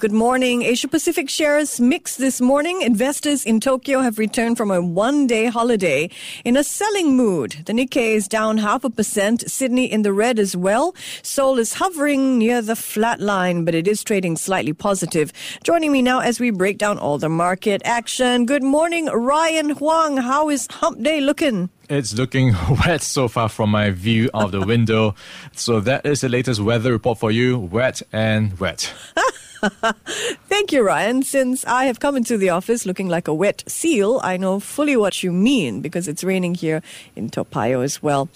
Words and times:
Good 0.00 0.12
morning. 0.12 0.62
Asia 0.62 0.86
Pacific 0.86 1.28
shares 1.28 1.80
mixed 1.80 2.18
this 2.18 2.40
morning. 2.40 2.82
Investors 2.82 3.44
in 3.44 3.58
Tokyo 3.58 3.98
have 3.98 4.16
returned 4.16 4.56
from 4.56 4.70
a 4.70 4.80
one 4.80 5.26
day 5.26 5.46
holiday 5.46 6.08
in 6.44 6.56
a 6.56 6.62
selling 6.62 7.16
mood. 7.16 7.56
The 7.66 7.72
Nikkei 7.72 8.14
is 8.14 8.28
down 8.28 8.58
half 8.58 8.84
a 8.84 8.90
percent. 8.90 9.50
Sydney 9.50 9.90
in 9.90 10.02
the 10.02 10.12
red 10.12 10.38
as 10.38 10.56
well. 10.56 10.94
Seoul 11.22 11.58
is 11.58 11.74
hovering 11.74 12.38
near 12.38 12.62
the 12.62 12.76
flat 12.76 13.20
line, 13.20 13.64
but 13.64 13.74
it 13.74 13.88
is 13.88 14.04
trading 14.04 14.36
slightly 14.36 14.72
positive. 14.72 15.32
Joining 15.64 15.90
me 15.90 16.00
now 16.00 16.20
as 16.20 16.38
we 16.38 16.52
break 16.52 16.78
down 16.78 16.96
all 16.96 17.18
the 17.18 17.28
market 17.28 17.82
action. 17.84 18.46
Good 18.46 18.62
morning, 18.62 19.06
Ryan 19.06 19.70
Huang. 19.70 20.18
How 20.18 20.48
is 20.48 20.68
hump 20.70 21.02
day 21.02 21.20
looking? 21.20 21.70
It's 21.90 22.14
looking 22.14 22.54
wet 22.86 23.02
so 23.02 23.26
far 23.26 23.48
from 23.48 23.70
my 23.70 23.90
view 23.90 24.30
of 24.32 24.52
the 24.52 24.60
window. 24.60 25.16
so 25.56 25.80
that 25.80 26.06
is 26.06 26.20
the 26.20 26.28
latest 26.28 26.60
weather 26.60 26.92
report 26.92 27.18
for 27.18 27.32
you. 27.32 27.58
Wet 27.58 28.00
and 28.12 28.60
wet. 28.60 28.94
Thank 30.48 30.72
you, 30.72 30.82
Ryan. 30.82 31.22
Since 31.22 31.64
I 31.64 31.84
have 31.84 32.00
come 32.00 32.16
into 32.16 32.36
the 32.36 32.50
office 32.50 32.86
looking 32.86 33.08
like 33.08 33.26
a 33.26 33.34
wet 33.34 33.64
seal, 33.66 34.20
I 34.22 34.36
know 34.36 34.60
fully 34.60 34.96
what 34.96 35.22
you 35.22 35.32
mean 35.32 35.80
because 35.80 36.06
it's 36.06 36.22
raining 36.22 36.54
here 36.54 36.82
in 37.16 37.28
Toa 37.28 37.44
Payoh 37.44 37.82
as 37.82 38.02
well. 38.02 38.28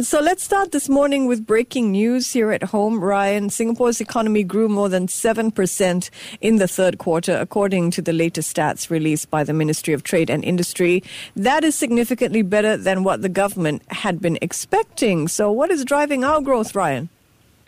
So 0.00 0.20
let's 0.20 0.42
start 0.42 0.72
this 0.72 0.88
morning 0.88 1.26
with 1.26 1.46
breaking 1.46 1.92
news 1.92 2.32
here 2.32 2.50
at 2.52 2.62
home. 2.62 3.02
Ryan, 3.02 3.50
Singapore's 3.50 4.00
economy 4.00 4.42
grew 4.42 4.68
more 4.68 4.88
than 4.88 5.06
7% 5.06 6.10
in 6.40 6.56
the 6.56 6.68
third 6.68 6.98
quarter, 6.98 7.36
according 7.36 7.90
to 7.92 8.02
the 8.02 8.12
latest 8.12 8.54
stats 8.54 8.88
released 8.88 9.30
by 9.30 9.44
the 9.44 9.52
Ministry 9.52 9.92
of 9.92 10.02
Trade 10.02 10.30
and 10.30 10.44
Industry. 10.44 11.02
That 11.36 11.62
is 11.62 11.74
significantly 11.74 12.42
better 12.42 12.76
than 12.76 13.04
what 13.04 13.22
the 13.22 13.28
government 13.28 13.82
had 13.88 14.20
been 14.20 14.38
expecting. 14.40 15.28
So, 15.28 15.52
what 15.52 15.70
is 15.70 15.84
driving 15.84 16.24
our 16.24 16.40
growth, 16.40 16.74
Ryan? 16.74 17.10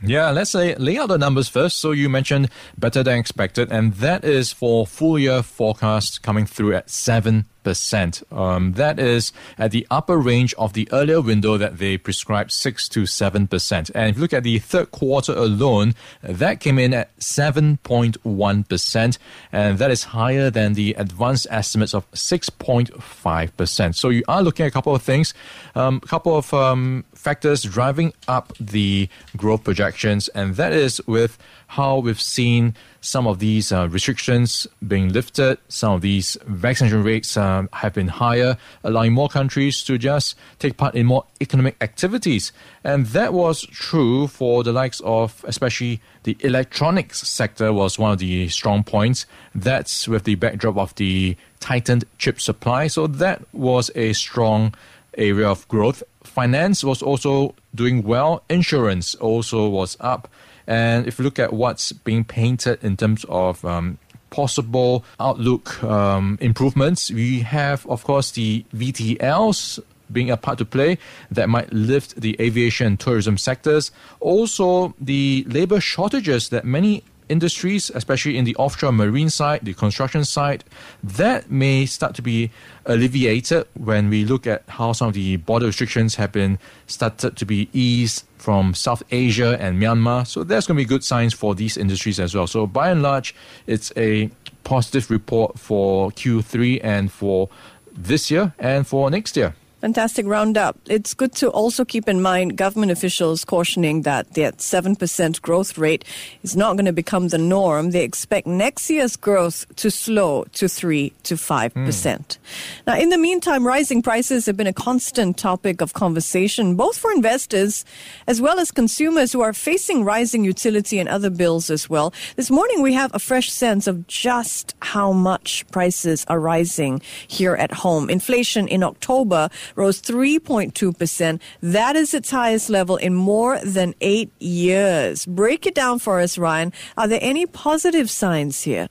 Yeah, 0.04 0.30
let's 0.30 0.50
say 0.50 0.74
lay 0.74 0.98
out 0.98 1.08
the 1.08 1.18
numbers 1.18 1.48
first. 1.48 1.78
So 1.78 1.92
you 1.92 2.08
mentioned 2.08 2.50
better 2.76 3.02
than 3.02 3.18
expected, 3.18 3.70
and 3.70 3.94
that 3.94 4.24
is 4.24 4.52
for 4.52 4.86
full 4.86 5.18
year 5.18 5.42
forecast 5.42 6.22
coming 6.22 6.44
through 6.46 6.74
at 6.74 6.90
seven 6.90 7.46
percent. 7.62 8.22
Um, 8.30 8.72
that 8.72 8.98
is 8.98 9.32
at 9.58 9.70
the 9.70 9.86
upper 9.90 10.18
range 10.18 10.54
of 10.54 10.72
the 10.72 10.88
earlier 10.92 11.20
window 11.20 11.56
that 11.56 11.78
they 11.78 11.96
prescribed 11.96 12.52
six 12.52 12.88
to 12.90 13.06
seven 13.06 13.46
percent. 13.46 13.90
And 13.94 14.10
if 14.10 14.16
you 14.16 14.22
look 14.22 14.32
at 14.32 14.42
the 14.42 14.58
third 14.58 14.90
quarter 14.90 15.32
alone, 15.32 15.94
that 16.22 16.60
came 16.60 16.78
in 16.78 16.94
at 16.94 17.10
seven 17.22 17.78
point 17.78 18.16
one 18.24 18.64
percent, 18.64 19.18
and 19.52 19.78
that 19.78 19.90
is 19.90 20.04
higher 20.04 20.50
than 20.50 20.74
the 20.74 20.94
advanced 20.94 21.46
estimates 21.50 21.94
of 21.94 22.06
six 22.14 22.50
point 22.50 22.90
five 23.02 23.56
percent. 23.56 23.96
So 23.96 24.08
you 24.08 24.22
are 24.28 24.42
looking 24.42 24.66
at 24.66 24.68
a 24.68 24.72
couple 24.72 24.94
of 24.94 25.02
things, 25.02 25.34
um, 25.74 26.00
a 26.02 26.06
couple 26.06 26.36
of 26.36 26.52
um, 26.52 27.04
factors 27.14 27.62
driving 27.62 28.12
up 28.28 28.52
the 28.58 29.08
growth 29.36 29.64
projections, 29.64 30.28
and 30.28 30.56
that 30.56 30.72
is 30.72 31.00
with 31.06 31.38
how 31.72 31.98
we've 31.98 32.20
seen 32.20 32.74
some 33.00 33.26
of 33.26 33.38
these 33.38 33.72
uh, 33.72 33.88
restrictions 33.88 34.66
being 34.86 35.10
lifted, 35.10 35.56
some 35.68 35.94
of 35.94 36.02
these 36.02 36.36
vaccination 36.46 37.02
rates 37.02 37.34
um, 37.34 37.66
have 37.72 37.94
been 37.94 38.08
higher, 38.08 38.58
allowing 38.84 39.14
more 39.14 39.30
countries 39.30 39.82
to 39.82 39.96
just 39.96 40.36
take 40.58 40.76
part 40.76 40.94
in 40.94 41.06
more 41.06 41.24
economic 41.40 41.74
activities. 41.80 42.52
And 42.84 43.06
that 43.06 43.32
was 43.32 43.62
true 43.62 44.26
for 44.26 44.62
the 44.62 44.72
likes 44.72 45.00
of, 45.00 45.42
especially 45.48 46.02
the 46.24 46.36
electronics 46.40 47.26
sector, 47.26 47.72
was 47.72 47.98
one 47.98 48.12
of 48.12 48.18
the 48.18 48.48
strong 48.48 48.84
points. 48.84 49.24
That's 49.54 50.06
with 50.06 50.24
the 50.24 50.34
backdrop 50.34 50.76
of 50.76 50.94
the 50.96 51.36
tightened 51.58 52.04
chip 52.18 52.38
supply. 52.38 52.88
So 52.88 53.06
that 53.06 53.42
was 53.54 53.90
a 53.94 54.12
strong 54.12 54.74
area 55.16 55.48
of 55.48 55.66
growth. 55.68 56.02
Finance 56.22 56.84
was 56.84 57.00
also 57.00 57.54
doing 57.74 58.02
well. 58.02 58.44
Insurance 58.50 59.14
also 59.14 59.68
was 59.70 59.96
up. 60.00 60.28
And 60.66 61.06
if 61.06 61.18
you 61.18 61.24
look 61.24 61.38
at 61.38 61.52
what's 61.52 61.92
being 61.92 62.24
painted 62.24 62.82
in 62.82 62.96
terms 62.96 63.24
of 63.28 63.64
um, 63.64 63.98
possible 64.30 65.04
outlook 65.20 65.82
um, 65.84 66.38
improvements, 66.40 67.10
we 67.10 67.40
have, 67.40 67.86
of 67.86 68.04
course, 68.04 68.30
the 68.32 68.64
VTLs 68.74 69.80
being 70.10 70.30
a 70.30 70.36
part 70.36 70.58
to 70.58 70.64
play 70.64 70.98
that 71.30 71.48
might 71.48 71.72
lift 71.72 72.20
the 72.20 72.36
aviation 72.40 72.86
and 72.86 73.00
tourism 73.00 73.38
sectors. 73.38 73.90
Also, 74.20 74.94
the 75.00 75.44
labor 75.48 75.80
shortages 75.80 76.50
that 76.50 76.64
many 76.64 77.02
industries, 77.28 77.90
especially 77.94 78.36
in 78.36 78.44
the 78.44 78.54
offshore 78.56 78.92
marine 78.92 79.30
side, 79.30 79.60
the 79.62 79.74
construction 79.74 80.24
side, 80.24 80.64
that 81.02 81.50
may 81.50 81.86
start 81.86 82.14
to 82.16 82.22
be 82.22 82.50
alleviated 82.86 83.66
when 83.74 84.10
we 84.10 84.24
look 84.24 84.46
at 84.46 84.62
how 84.68 84.92
some 84.92 85.08
of 85.08 85.14
the 85.14 85.36
border 85.36 85.66
restrictions 85.66 86.16
have 86.16 86.32
been 86.32 86.58
started 86.86 87.36
to 87.36 87.44
be 87.44 87.68
eased 87.72 88.24
from 88.38 88.74
South 88.74 89.02
Asia 89.10 89.56
and 89.60 89.80
Myanmar. 89.80 90.26
So 90.26 90.42
that's 90.44 90.66
going 90.66 90.76
to 90.76 90.82
be 90.82 90.88
good 90.88 91.04
signs 91.04 91.32
for 91.32 91.54
these 91.54 91.76
industries 91.76 92.18
as 92.18 92.34
well. 92.34 92.46
So 92.46 92.66
by 92.66 92.90
and 92.90 93.02
large, 93.02 93.34
it's 93.66 93.92
a 93.96 94.30
positive 94.64 95.10
report 95.10 95.58
for 95.58 96.10
Q3 96.10 96.80
and 96.82 97.10
for 97.10 97.48
this 97.92 98.30
year 98.30 98.52
and 98.58 98.86
for 98.86 99.10
next 99.10 99.36
year. 99.36 99.54
Fantastic 99.82 100.26
roundup. 100.26 100.78
It's 100.86 101.12
good 101.12 101.34
to 101.42 101.50
also 101.50 101.84
keep 101.84 102.08
in 102.08 102.22
mind 102.22 102.56
government 102.56 102.92
officials 102.92 103.44
cautioning 103.44 104.02
that 104.02 104.34
that 104.34 104.58
7% 104.58 105.42
growth 105.42 105.76
rate 105.76 106.04
is 106.44 106.54
not 106.54 106.76
going 106.76 106.84
to 106.84 106.92
become 106.92 107.28
the 107.28 107.38
norm. 107.38 107.90
They 107.90 108.04
expect 108.04 108.46
next 108.46 108.88
year's 108.88 109.16
growth 109.16 109.66
to 109.74 109.90
slow 109.90 110.44
to 110.52 110.68
3 110.68 111.12
to 111.24 111.34
5%. 111.34 111.72
Mm. 111.72 112.38
Now, 112.86 112.96
in 112.96 113.08
the 113.08 113.18
meantime, 113.18 113.66
rising 113.66 114.02
prices 114.02 114.46
have 114.46 114.56
been 114.56 114.68
a 114.68 114.72
constant 114.72 115.36
topic 115.36 115.80
of 115.80 115.94
conversation, 115.94 116.76
both 116.76 116.96
for 116.96 117.10
investors 117.10 117.84
as 118.28 118.40
well 118.40 118.60
as 118.60 118.70
consumers 118.70 119.32
who 119.32 119.40
are 119.40 119.52
facing 119.52 120.04
rising 120.04 120.44
utility 120.44 121.00
and 121.00 121.08
other 121.08 121.28
bills 121.28 121.70
as 121.70 121.90
well. 121.90 122.14
This 122.36 122.52
morning, 122.52 122.82
we 122.82 122.92
have 122.92 123.12
a 123.16 123.18
fresh 123.18 123.50
sense 123.50 123.88
of 123.88 124.06
just 124.06 124.76
how 124.80 125.10
much 125.10 125.66
prices 125.72 126.24
are 126.28 126.38
rising 126.38 127.02
here 127.26 127.56
at 127.56 127.72
home. 127.72 128.08
Inflation 128.08 128.68
in 128.68 128.84
October 128.84 129.50
rose 129.76 130.00
3.2%. 130.00 131.40
That 131.60 131.96
is 131.96 132.14
its 132.14 132.30
highest 132.30 132.70
level 132.70 132.96
in 132.96 133.14
more 133.14 133.58
than 133.60 133.94
eight 134.00 134.30
years. 134.40 135.26
Break 135.26 135.66
it 135.66 135.74
down 135.74 135.98
for 135.98 136.20
us, 136.20 136.38
Ryan. 136.38 136.72
Are 136.96 137.08
there 137.08 137.20
any 137.22 137.46
positive 137.46 138.10
signs 138.10 138.62
here? 138.62 138.88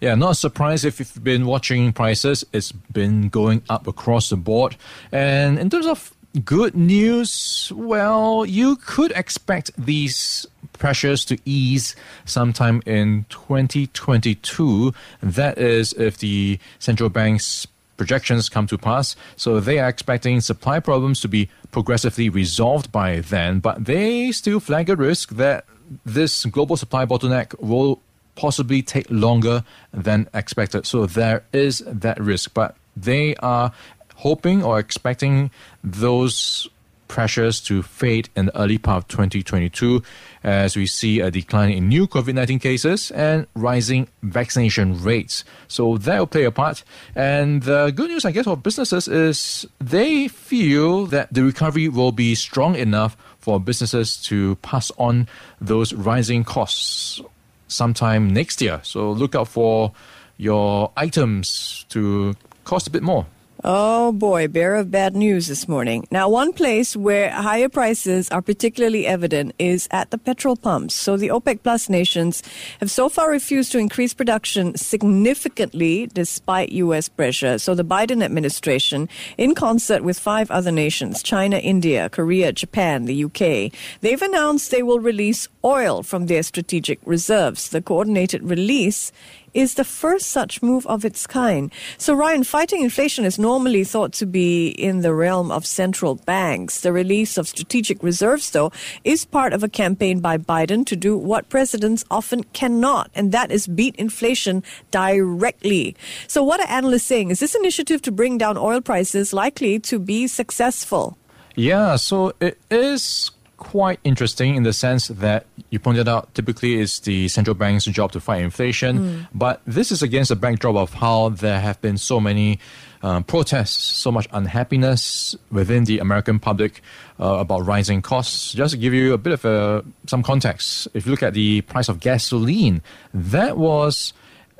Yeah, 0.00 0.16
not 0.16 0.32
a 0.32 0.34
surprise 0.34 0.84
if 0.84 0.98
you've 0.98 1.22
been 1.22 1.46
watching 1.46 1.92
prices. 1.92 2.44
It's 2.52 2.72
been 2.72 3.28
going 3.28 3.62
up 3.70 3.86
across 3.86 4.30
the 4.30 4.36
board. 4.36 4.74
And 5.12 5.60
in 5.60 5.70
terms 5.70 5.86
of 5.86 6.12
good 6.44 6.74
news, 6.74 7.70
well, 7.74 8.44
you 8.44 8.76
could 8.76 9.12
expect 9.12 9.70
these 9.78 10.46
pressures 10.72 11.24
to 11.26 11.38
ease 11.44 11.94
sometime 12.24 12.82
in 12.84 13.26
2022. 13.28 14.92
That 15.22 15.58
is, 15.58 15.92
if 15.92 16.18
the 16.18 16.58
central 16.80 17.08
bank's 17.08 17.66
projections 17.96 18.48
come 18.48 18.66
to 18.66 18.78
pass. 18.78 19.16
So 19.36 19.60
they 19.60 19.78
are 19.78 19.88
expecting 19.88 20.40
supply 20.40 20.80
problems 20.80 21.20
to 21.20 21.28
be 21.28 21.48
progressively 21.70 22.28
resolved 22.28 22.92
by 22.92 23.20
then, 23.20 23.60
but 23.60 23.84
they 23.84 24.32
still 24.32 24.60
flag 24.60 24.90
a 24.90 24.96
risk 24.96 25.30
that 25.30 25.64
this 26.04 26.44
global 26.46 26.76
supply 26.76 27.04
bottleneck 27.04 27.58
will 27.60 28.00
possibly 28.34 28.82
take 28.82 29.06
longer 29.10 29.64
than 29.92 30.28
expected. 30.32 30.86
So 30.86 31.06
there 31.06 31.44
is 31.52 31.82
that 31.86 32.18
risk, 32.20 32.54
but 32.54 32.76
they 32.96 33.34
are 33.36 33.72
hoping 34.16 34.62
or 34.62 34.78
expecting 34.78 35.50
those 35.82 36.68
pressures 37.12 37.60
to 37.60 37.82
fade 37.82 38.30
in 38.34 38.46
the 38.46 38.58
early 38.58 38.78
part 38.78 39.04
of 39.04 39.08
2022 39.08 40.02
as 40.42 40.74
we 40.76 40.86
see 40.86 41.20
a 41.20 41.30
decline 41.30 41.70
in 41.70 41.86
new 41.86 42.08
COVID 42.08 42.34
19 42.34 42.58
cases 42.58 43.10
and 43.10 43.46
rising 43.54 44.08
vaccination 44.22 44.98
rates. 45.02 45.44
So 45.68 45.98
that 45.98 46.18
will 46.18 46.26
play 46.26 46.44
a 46.44 46.50
part. 46.50 46.82
And 47.14 47.62
the 47.64 47.92
good 47.94 48.08
news, 48.08 48.24
I 48.24 48.32
guess, 48.32 48.46
for 48.46 48.56
businesses 48.56 49.08
is 49.08 49.66
they 49.78 50.26
feel 50.26 51.04
that 51.06 51.32
the 51.34 51.44
recovery 51.44 51.88
will 51.88 52.12
be 52.12 52.34
strong 52.34 52.76
enough 52.76 53.14
for 53.38 53.60
businesses 53.60 54.16
to 54.28 54.56
pass 54.56 54.90
on 54.96 55.28
those 55.60 55.92
rising 55.92 56.44
costs 56.44 57.20
sometime 57.68 58.32
next 58.32 58.62
year. 58.62 58.80
So 58.84 59.12
look 59.12 59.34
out 59.34 59.48
for 59.48 59.92
your 60.38 60.90
items 60.96 61.84
to 61.90 62.34
cost 62.64 62.86
a 62.86 62.90
bit 62.90 63.02
more. 63.02 63.26
Oh 63.64 64.10
boy, 64.10 64.48
bearer 64.48 64.74
of 64.74 64.90
bad 64.90 65.14
news 65.14 65.46
this 65.46 65.68
morning. 65.68 66.04
Now, 66.10 66.28
one 66.28 66.52
place 66.52 66.96
where 66.96 67.30
higher 67.30 67.68
prices 67.68 68.28
are 68.30 68.42
particularly 68.42 69.06
evident 69.06 69.54
is 69.56 69.86
at 69.92 70.10
the 70.10 70.18
petrol 70.18 70.56
pumps. 70.56 70.96
So 70.96 71.16
the 71.16 71.28
OPEC 71.28 71.62
Plus 71.62 71.88
nations 71.88 72.42
have 72.80 72.90
so 72.90 73.08
far 73.08 73.30
refused 73.30 73.70
to 73.70 73.78
increase 73.78 74.14
production 74.14 74.76
significantly 74.76 76.08
despite 76.08 76.70
U.S. 76.72 77.08
pressure. 77.08 77.56
So 77.56 77.76
the 77.76 77.84
Biden 77.84 78.24
administration, 78.24 79.08
in 79.38 79.54
concert 79.54 80.02
with 80.02 80.18
five 80.18 80.50
other 80.50 80.72
nations, 80.72 81.22
China, 81.22 81.58
India, 81.58 82.08
Korea, 82.08 82.50
Japan, 82.50 83.04
the 83.04 83.24
UK, 83.26 83.72
they've 84.00 84.22
announced 84.22 84.72
they 84.72 84.82
will 84.82 84.98
release 84.98 85.46
oil 85.64 86.02
from 86.02 86.26
their 86.26 86.42
strategic 86.42 86.98
reserves. 87.04 87.68
The 87.68 87.80
coordinated 87.80 88.42
release 88.42 89.12
is 89.54 89.74
the 89.74 89.84
first 89.84 90.30
such 90.30 90.62
move 90.62 90.86
of 90.86 91.04
its 91.04 91.26
kind. 91.26 91.72
So, 91.98 92.14
Ryan, 92.14 92.44
fighting 92.44 92.82
inflation 92.82 93.24
is 93.24 93.38
normally 93.38 93.84
thought 93.84 94.12
to 94.14 94.26
be 94.26 94.68
in 94.68 95.02
the 95.02 95.14
realm 95.14 95.50
of 95.50 95.66
central 95.66 96.16
banks. 96.16 96.80
The 96.80 96.92
release 96.92 97.38
of 97.38 97.48
strategic 97.48 98.02
reserves, 98.02 98.50
though, 98.50 98.72
is 99.04 99.24
part 99.24 99.52
of 99.52 99.62
a 99.62 99.68
campaign 99.68 100.20
by 100.20 100.38
Biden 100.38 100.86
to 100.86 100.96
do 100.96 101.16
what 101.16 101.48
presidents 101.48 102.04
often 102.10 102.44
cannot, 102.52 103.10
and 103.14 103.32
that 103.32 103.50
is 103.50 103.66
beat 103.66 103.96
inflation 103.96 104.62
directly. 104.90 105.96
So, 106.28 106.42
what 106.42 106.60
are 106.60 106.68
analysts 106.68 107.04
saying? 107.04 107.30
Is 107.30 107.40
this 107.40 107.54
initiative 107.54 108.02
to 108.02 108.12
bring 108.12 108.38
down 108.38 108.56
oil 108.56 108.80
prices 108.80 109.32
likely 109.32 109.78
to 109.80 109.98
be 109.98 110.26
successful? 110.26 111.16
Yeah, 111.54 111.96
so 111.96 112.32
it 112.40 112.58
is 112.70 113.30
quite 113.62 114.00
interesting 114.02 114.56
in 114.56 114.64
the 114.64 114.72
sense 114.72 115.06
that 115.06 115.46
you 115.70 115.78
pointed 115.78 116.08
out 116.08 116.34
typically 116.34 116.80
it's 116.80 116.98
the 116.98 117.28
central 117.28 117.54
bank's 117.54 117.84
job 117.84 118.10
to 118.10 118.18
fight 118.18 118.42
inflation, 118.42 118.98
mm. 118.98 119.28
but 119.32 119.62
this 119.66 119.92
is 119.92 120.02
against 120.02 120.30
the 120.30 120.36
backdrop 120.36 120.74
of 120.74 120.92
how 120.94 121.28
there 121.28 121.60
have 121.60 121.80
been 121.80 121.96
so 121.96 122.18
many 122.18 122.58
um, 123.02 123.22
protests, 123.22 123.84
so 123.84 124.10
much 124.10 124.26
unhappiness 124.32 125.36
within 125.52 125.84
the 125.84 126.00
American 126.00 126.40
public 126.40 126.82
uh, 127.20 127.38
about 127.38 127.64
rising 127.64 128.02
costs. 128.02 128.52
Just 128.52 128.72
to 128.72 128.78
give 128.78 128.92
you 128.92 129.12
a 129.12 129.18
bit 129.18 129.32
of 129.32 129.44
a, 129.44 129.84
some 130.08 130.24
context, 130.24 130.88
if 130.92 131.06
you 131.06 131.12
look 131.12 131.22
at 131.22 131.32
the 131.32 131.60
price 131.62 131.88
of 131.88 132.00
gasoline, 132.00 132.82
that 133.14 133.56
was 133.56 134.12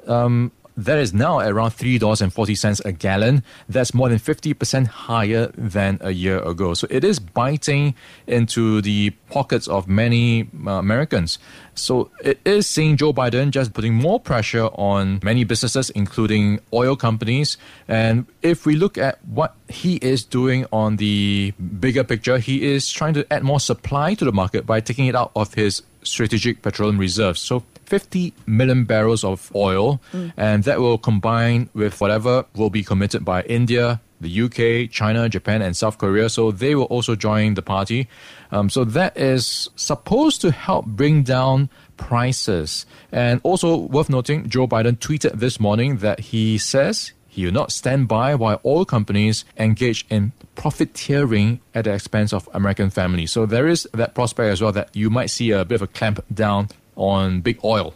um, 0.07 0.53
that 0.84 0.99
is 0.99 1.12
now 1.14 1.38
around 1.40 1.70
$3.40 1.70 2.84
a 2.84 2.93
gallon. 2.93 3.43
That's 3.69 3.94
more 3.94 4.08
than 4.08 4.19
50% 4.19 4.87
higher 4.87 5.46
than 5.56 5.99
a 6.00 6.11
year 6.11 6.38
ago. 6.38 6.75
So 6.75 6.87
it 6.90 7.05
is 7.05 7.19
biting 7.19 7.94
into 8.26 8.81
the 8.82 9.11
pockets 9.31 9.69
of 9.69 9.88
many 9.88 10.49
uh, 10.67 10.73
Americans. 10.73 11.38
So 11.75 12.11
it 12.23 12.38
is 12.44 12.67
seeing 12.67 12.96
Joe 12.96 13.12
Biden 13.12 13.50
just 13.50 13.73
putting 13.73 13.94
more 13.94 14.20
pressure 14.20 14.67
on 14.75 15.20
many 15.23 15.44
businesses, 15.44 15.90
including 15.90 16.61
oil 16.73 16.96
companies. 16.96 17.56
And 17.88 18.26
if 18.43 18.67
we 18.67 18.76
look 18.76 18.99
at 18.99 19.25
what 19.25 19.55
he 19.69 19.96
is 19.96 20.25
doing 20.25 20.67
on 20.73 20.96
the 20.96 21.52
bigger 21.81 22.05
picture, 22.05 22.38
he 22.38 22.62
is 22.62 22.90
trying 22.90 23.14
to 23.14 23.32
add 23.32 23.43
more 23.43 23.61
supply 23.61 24.14
to 24.14 24.25
the 24.25 24.32
market 24.32 24.67
by 24.67 24.81
taking 24.81 25.06
it 25.06 25.14
out 25.14 25.32
of 25.34 25.55
his 25.55 25.82
strategic 26.02 26.62
petroleum 26.62 26.99
reserves. 26.99 27.40
So 27.40 27.64
50 27.93 28.33
million 28.47 28.85
barrels 28.85 29.23
of 29.23 29.55
oil, 29.55 30.00
mm. 30.15 30.33
and 30.39 30.65
that 30.65 30.81
will 30.81 30.97
combine 30.97 31.69
with 31.75 32.00
whatever 32.00 32.47
will 32.56 32.71
be 32.71 32.83
committed 32.83 33.23
by 33.23 33.43
India, 33.43 34.00
the 34.19 34.33
UK, 34.44 34.91
China, 34.91 35.29
Japan, 35.29 35.61
and 35.61 35.77
South 35.77 35.99
Korea. 35.99 36.31
So 36.31 36.50
they 36.53 36.75
will 36.75 36.89
also 36.89 37.15
join 37.15 37.53
the 37.53 37.61
party. 37.61 38.09
Um, 38.50 38.71
so 38.71 38.85
that 38.85 39.15
is 39.15 39.69
supposed 39.77 40.41
to 40.41 40.53
help 40.53 40.87
bring 40.87 41.23
down 41.23 41.69
prices. 41.99 42.87
And 43.12 43.43
also 43.43 43.77
worth 43.77 44.09
noting, 44.09 44.49
Joe 44.49 44.67
Biden 44.67 44.97
tweeted 44.97 45.39
this 45.39 45.61
morning 45.61 45.99
that 45.99 46.21
he 46.33 46.56
says 46.56 47.12
he 47.29 47.44
will 47.44 47.53
not 47.53 47.73
stand 47.73 48.09
by 48.09 48.35
while 48.35 48.59
oil 48.65 48.87
companies 48.87 49.44
engage 49.59 50.06
in 50.09 50.33
profiteering 50.55 51.61
at 51.75 51.85
the 51.85 51.93
expense 51.93 52.33
of 52.33 52.49
American 52.55 52.89
families. 52.89 53.33
So 53.33 53.44
there 53.44 53.69
is 53.69 53.87
that 53.93 54.15
prospect 54.15 54.50
as 54.50 54.62
well 54.62 54.73
that 54.73 54.97
you 54.97 55.11
might 55.11 55.29
see 55.29 55.50
a 55.50 55.62
bit 55.67 55.75
of 55.75 55.83
a 55.83 55.87
clamp 55.89 56.25
down 56.33 56.69
on 56.97 57.41
big 57.41 57.59
oil. 57.65 57.94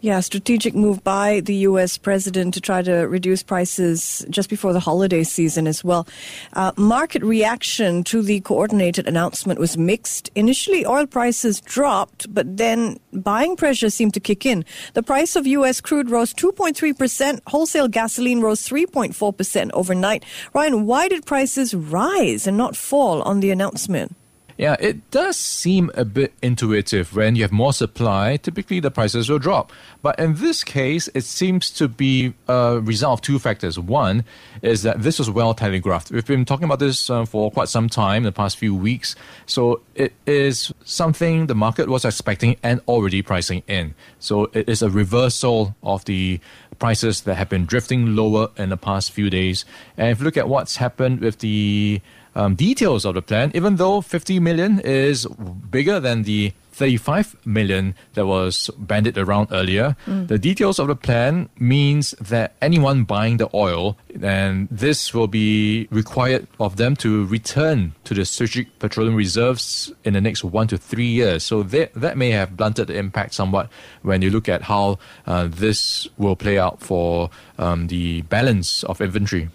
Yeah, 0.00 0.20
strategic 0.20 0.76
move 0.76 1.02
by 1.02 1.40
the 1.40 1.56
U.S. 1.66 1.98
president 1.98 2.54
to 2.54 2.60
try 2.60 2.82
to 2.82 3.08
reduce 3.08 3.42
prices 3.42 4.24
just 4.30 4.48
before 4.48 4.72
the 4.72 4.78
holiday 4.78 5.24
season 5.24 5.66
as 5.66 5.82
well. 5.82 6.06
Uh, 6.52 6.70
market 6.76 7.20
reaction 7.24 8.04
to 8.04 8.22
the 8.22 8.38
coordinated 8.42 9.08
announcement 9.08 9.58
was 9.58 9.76
mixed. 9.76 10.30
Initially, 10.36 10.86
oil 10.86 11.04
prices 11.04 11.60
dropped, 11.60 12.32
but 12.32 12.56
then 12.56 13.00
buying 13.12 13.56
pressure 13.56 13.90
seemed 13.90 14.14
to 14.14 14.20
kick 14.20 14.46
in. 14.46 14.64
The 14.94 15.02
price 15.02 15.34
of 15.34 15.48
U.S. 15.48 15.80
crude 15.80 16.10
rose 16.10 16.32
2.3%. 16.32 17.40
Wholesale 17.48 17.88
gasoline 17.88 18.40
rose 18.40 18.68
3.4% 18.68 19.70
overnight. 19.74 20.24
Ryan, 20.54 20.86
why 20.86 21.08
did 21.08 21.26
prices 21.26 21.74
rise 21.74 22.46
and 22.46 22.56
not 22.56 22.76
fall 22.76 23.20
on 23.22 23.40
the 23.40 23.50
announcement? 23.50 24.14
Yeah, 24.58 24.74
it 24.80 25.08
does 25.12 25.36
seem 25.36 25.88
a 25.94 26.04
bit 26.04 26.34
intuitive. 26.42 27.14
When 27.14 27.36
you 27.36 27.42
have 27.42 27.52
more 27.52 27.72
supply, 27.72 28.38
typically 28.38 28.80
the 28.80 28.90
prices 28.90 29.30
will 29.30 29.38
drop. 29.38 29.72
But 30.02 30.18
in 30.18 30.34
this 30.34 30.64
case, 30.64 31.08
it 31.14 31.22
seems 31.22 31.70
to 31.70 31.86
be 31.86 32.34
a 32.48 32.80
result 32.82 33.20
of 33.20 33.22
two 33.22 33.38
factors. 33.38 33.78
One 33.78 34.24
is 34.60 34.82
that 34.82 35.02
this 35.02 35.20
was 35.20 35.30
well 35.30 35.54
telegraphed. 35.54 36.10
We've 36.10 36.26
been 36.26 36.44
talking 36.44 36.64
about 36.64 36.80
this 36.80 37.08
uh, 37.08 37.24
for 37.24 37.52
quite 37.52 37.68
some 37.68 37.88
time, 37.88 38.18
in 38.18 38.24
the 38.24 38.32
past 38.32 38.56
few 38.56 38.74
weeks. 38.74 39.14
So 39.46 39.80
it 39.94 40.12
is 40.26 40.72
something 40.84 41.46
the 41.46 41.54
market 41.54 41.88
was 41.88 42.04
expecting 42.04 42.56
and 42.60 42.80
already 42.88 43.22
pricing 43.22 43.62
in. 43.68 43.94
So 44.18 44.50
it 44.54 44.68
is 44.68 44.82
a 44.82 44.90
reversal 44.90 45.76
of 45.84 46.04
the 46.06 46.40
prices 46.80 47.20
that 47.22 47.36
have 47.36 47.48
been 47.48 47.64
drifting 47.64 48.16
lower 48.16 48.48
in 48.56 48.70
the 48.70 48.76
past 48.76 49.12
few 49.12 49.30
days. 49.30 49.64
And 49.96 50.08
if 50.08 50.18
you 50.18 50.24
look 50.24 50.36
at 50.36 50.48
what's 50.48 50.76
happened 50.76 51.20
with 51.20 51.38
the 51.38 52.00
um, 52.38 52.54
details 52.54 53.04
of 53.04 53.14
the 53.14 53.22
plan, 53.22 53.50
even 53.54 53.76
though 53.76 54.00
50 54.00 54.38
million 54.38 54.78
is 54.80 55.26
bigger 55.26 55.98
than 55.98 56.22
the 56.22 56.52
35 56.70 57.34
million 57.44 57.96
that 58.14 58.24
was 58.24 58.70
banded 58.78 59.18
around 59.18 59.48
earlier. 59.50 59.96
Mm. 60.06 60.28
The 60.28 60.38
details 60.38 60.78
of 60.78 60.86
the 60.86 60.94
plan 60.94 61.48
means 61.58 62.12
that 62.20 62.54
anyone 62.62 63.02
buying 63.02 63.38
the 63.38 63.50
oil, 63.52 63.98
and 64.22 64.68
this 64.70 65.12
will 65.12 65.26
be 65.26 65.88
required 65.90 66.46
of 66.60 66.76
them 66.76 66.94
to 66.96 67.26
return 67.26 67.94
to 68.04 68.14
the 68.14 68.24
strategic 68.24 68.78
petroleum 68.78 69.16
reserves 69.16 69.92
in 70.04 70.14
the 70.14 70.20
next 70.20 70.44
one 70.44 70.68
to 70.68 70.78
three 70.78 71.08
years. 71.08 71.42
So 71.42 71.64
that, 71.64 71.92
that 71.94 72.16
may 72.16 72.30
have 72.30 72.56
blunted 72.56 72.86
the 72.86 72.96
impact 72.96 73.34
somewhat 73.34 73.68
when 74.02 74.22
you 74.22 74.30
look 74.30 74.48
at 74.48 74.62
how 74.62 75.00
uh, 75.26 75.48
this 75.50 76.06
will 76.16 76.36
play 76.36 76.60
out 76.60 76.78
for 76.78 77.30
um, 77.58 77.88
the 77.88 78.22
balance 78.22 78.84
of 78.84 79.00
inventory. 79.00 79.48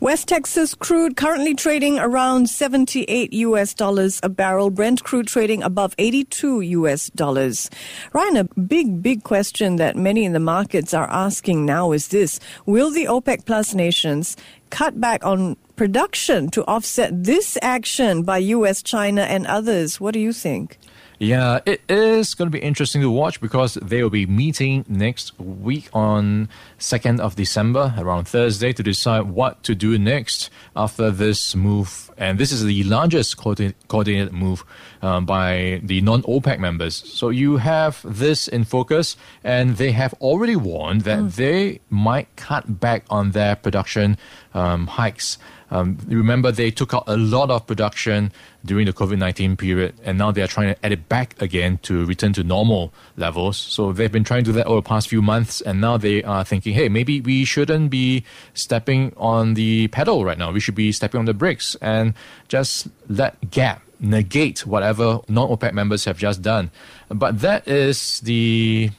West 0.00 0.28
Texas 0.28 0.74
crude 0.74 1.16
currently 1.16 1.54
trading 1.54 1.98
around 1.98 2.48
78 2.50 3.32
US 3.32 3.74
dollars 3.74 4.20
a 4.22 4.28
barrel. 4.28 4.70
Brent 4.70 5.02
crude 5.04 5.26
trading 5.26 5.62
above 5.62 5.94
82 5.98 6.60
US 6.60 7.10
dollars. 7.10 7.70
Ryan, 8.12 8.36
a 8.36 8.44
big, 8.60 9.02
big 9.02 9.22
question 9.22 9.76
that 9.76 9.96
many 9.96 10.24
in 10.24 10.32
the 10.32 10.40
markets 10.40 10.92
are 10.92 11.08
asking 11.10 11.64
now 11.64 11.92
is 11.92 12.08
this. 12.08 12.40
Will 12.66 12.90
the 12.90 13.04
OPEC 13.04 13.44
plus 13.44 13.74
nations 13.74 14.36
cut 14.70 15.00
back 15.00 15.24
on 15.24 15.56
production 15.76 16.50
to 16.50 16.64
offset 16.66 17.24
this 17.24 17.56
action 17.62 18.22
by 18.22 18.38
US, 18.38 18.82
China, 18.82 19.22
and 19.22 19.46
others? 19.46 20.00
What 20.00 20.14
do 20.14 20.20
you 20.20 20.32
think? 20.32 20.78
Yeah, 21.18 21.60
it 21.64 21.80
is 21.88 22.34
going 22.34 22.50
to 22.50 22.52
be 22.52 22.62
interesting 22.62 23.00
to 23.00 23.10
watch 23.10 23.40
because 23.40 23.74
they 23.74 24.02
will 24.02 24.10
be 24.10 24.26
meeting 24.26 24.84
next 24.86 25.38
week 25.40 25.88
on 25.94 26.50
2nd 26.78 27.20
of 27.20 27.36
December, 27.36 27.94
around 27.96 28.28
Thursday, 28.28 28.74
to 28.74 28.82
decide 28.82 29.22
what 29.22 29.62
to 29.62 29.74
do 29.74 29.98
next 29.98 30.50
after 30.74 31.10
this 31.10 31.56
move. 31.56 32.10
And 32.18 32.38
this 32.38 32.52
is 32.52 32.64
the 32.64 32.84
largest 32.84 33.38
coordinated 33.38 34.32
move 34.32 34.62
um, 35.00 35.24
by 35.24 35.80
the 35.82 36.02
non 36.02 36.22
OPEC 36.24 36.58
members. 36.58 36.94
So 36.94 37.30
you 37.30 37.56
have 37.56 38.00
this 38.04 38.46
in 38.46 38.64
focus, 38.64 39.16
and 39.42 39.78
they 39.78 39.92
have 39.92 40.12
already 40.20 40.56
warned 40.56 41.02
that 41.02 41.18
mm. 41.18 41.34
they 41.34 41.80
might 41.88 42.28
cut 42.36 42.78
back 42.78 43.04
on 43.08 43.30
their 43.30 43.56
production 43.56 44.18
um, 44.52 44.86
hikes. 44.86 45.38
Um, 45.70 45.98
remember, 46.06 46.52
they 46.52 46.70
took 46.70 46.94
out 46.94 47.04
a 47.06 47.16
lot 47.16 47.50
of 47.50 47.66
production 47.66 48.32
during 48.64 48.86
the 48.86 48.92
COVID 48.92 49.18
19 49.18 49.56
period, 49.56 49.94
and 50.04 50.18
now 50.18 50.30
they 50.30 50.42
are 50.42 50.46
trying 50.46 50.74
to 50.74 50.86
add 50.86 50.92
it 50.92 51.08
back 51.08 51.40
again 51.40 51.78
to 51.82 52.04
return 52.04 52.32
to 52.34 52.44
normal 52.44 52.92
levels. 53.16 53.56
So 53.56 53.92
they've 53.92 54.10
been 54.10 54.24
trying 54.24 54.44
to 54.44 54.50
do 54.50 54.52
that 54.52 54.66
over 54.66 54.80
the 54.80 54.88
past 54.88 55.08
few 55.08 55.22
months, 55.22 55.60
and 55.60 55.80
now 55.80 55.96
they 55.96 56.22
are 56.22 56.44
thinking, 56.44 56.74
hey, 56.74 56.88
maybe 56.88 57.20
we 57.20 57.44
shouldn't 57.44 57.90
be 57.90 58.24
stepping 58.54 59.12
on 59.16 59.54
the 59.54 59.88
pedal 59.88 60.24
right 60.24 60.38
now. 60.38 60.52
We 60.52 60.60
should 60.60 60.74
be 60.74 60.92
stepping 60.92 61.18
on 61.18 61.24
the 61.24 61.34
brakes 61.34 61.74
and 61.80 62.14
just 62.48 62.88
let 63.08 63.50
gap 63.50 63.82
negate 63.98 64.66
whatever 64.66 65.20
non 65.28 65.48
OPEC 65.48 65.72
members 65.72 66.04
have 66.04 66.18
just 66.18 66.42
done. 66.42 66.70
But 67.08 67.40
that 67.40 67.66
is 67.66 68.20
the 68.20 68.90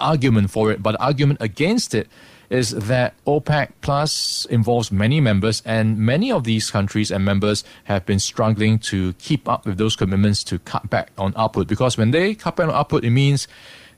argument 0.00 0.50
for 0.50 0.70
it. 0.70 0.82
But 0.82 0.92
the 0.92 1.02
argument 1.02 1.40
against 1.40 1.94
it 1.94 2.08
is 2.50 2.70
that 2.70 3.14
OPEC 3.26 3.72
Plus 3.80 4.46
involves 4.46 4.92
many 4.92 5.20
members, 5.20 5.62
and 5.64 5.98
many 5.98 6.30
of 6.30 6.44
these 6.44 6.70
countries 6.70 7.10
and 7.10 7.24
members 7.24 7.64
have 7.84 8.06
been 8.06 8.18
struggling 8.18 8.78
to 8.78 9.12
keep 9.14 9.48
up 9.48 9.66
with 9.66 9.78
those 9.78 9.96
commitments 9.96 10.44
to 10.44 10.58
cut 10.60 10.88
back 10.90 11.10
on 11.18 11.32
output. 11.36 11.66
Because 11.66 11.96
when 11.96 12.10
they 12.10 12.34
cut 12.34 12.56
back 12.56 12.68
on 12.68 12.74
output, 12.74 13.04
it 13.04 13.10
means 13.10 13.48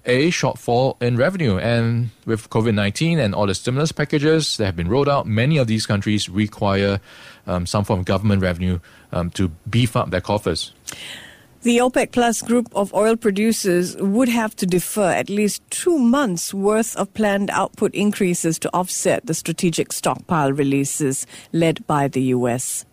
a 0.05 0.31
shortfall 0.31 1.01
in 1.03 1.17
revenue. 1.17 1.59
And 1.59 2.11
with 2.25 2.51
COVID 2.51 2.75
19 2.75 3.19
and 3.19 3.35
all 3.35 3.47
the 3.47 3.55
stimulus 3.55 3.93
packages 3.93 4.57
that 4.57 4.67
have 4.67 4.77
been 4.77 4.89
rolled 4.89 5.09
out, 5.09 5.27
many 5.27 5.59
of 5.59 5.67
these 5.67 5.87
countries 5.87 6.29
require 6.29 7.01
um, 7.47 7.67
some 7.67 7.85
form 7.85 8.01
of 8.01 8.07
government 8.07 8.43
revenue 8.43 8.81
um, 9.13 9.31
to 9.31 9.49
beef 9.69 9.97
up 9.97 10.11
their 10.11 10.21
coffers. 10.21 10.73
The 11.63 11.79
OPEC 11.79 12.13
Plus 12.13 12.41
group 12.41 12.69
of 12.73 12.95
oil 12.95 13.17
producers 13.17 13.97
would 13.97 14.29
have 14.29 14.55
to 14.57 14.67
defer 14.67 15.11
at 15.11 15.29
least 15.29 15.61
two 15.71 15.99
months 15.99 16.55
worth 16.55 16.95
of 16.97 17.13
planned 17.15 17.51
output 17.51 17.93
increases 17.97 18.61
to 18.61 18.73
offset 18.73 19.27
the 19.27 19.35
strategic 19.35 19.93
stockpile 19.93 20.53
releases 20.53 21.27
led 21.53 21.85
by 21.89 22.07
the 22.07 22.23
U.S. 22.37 22.85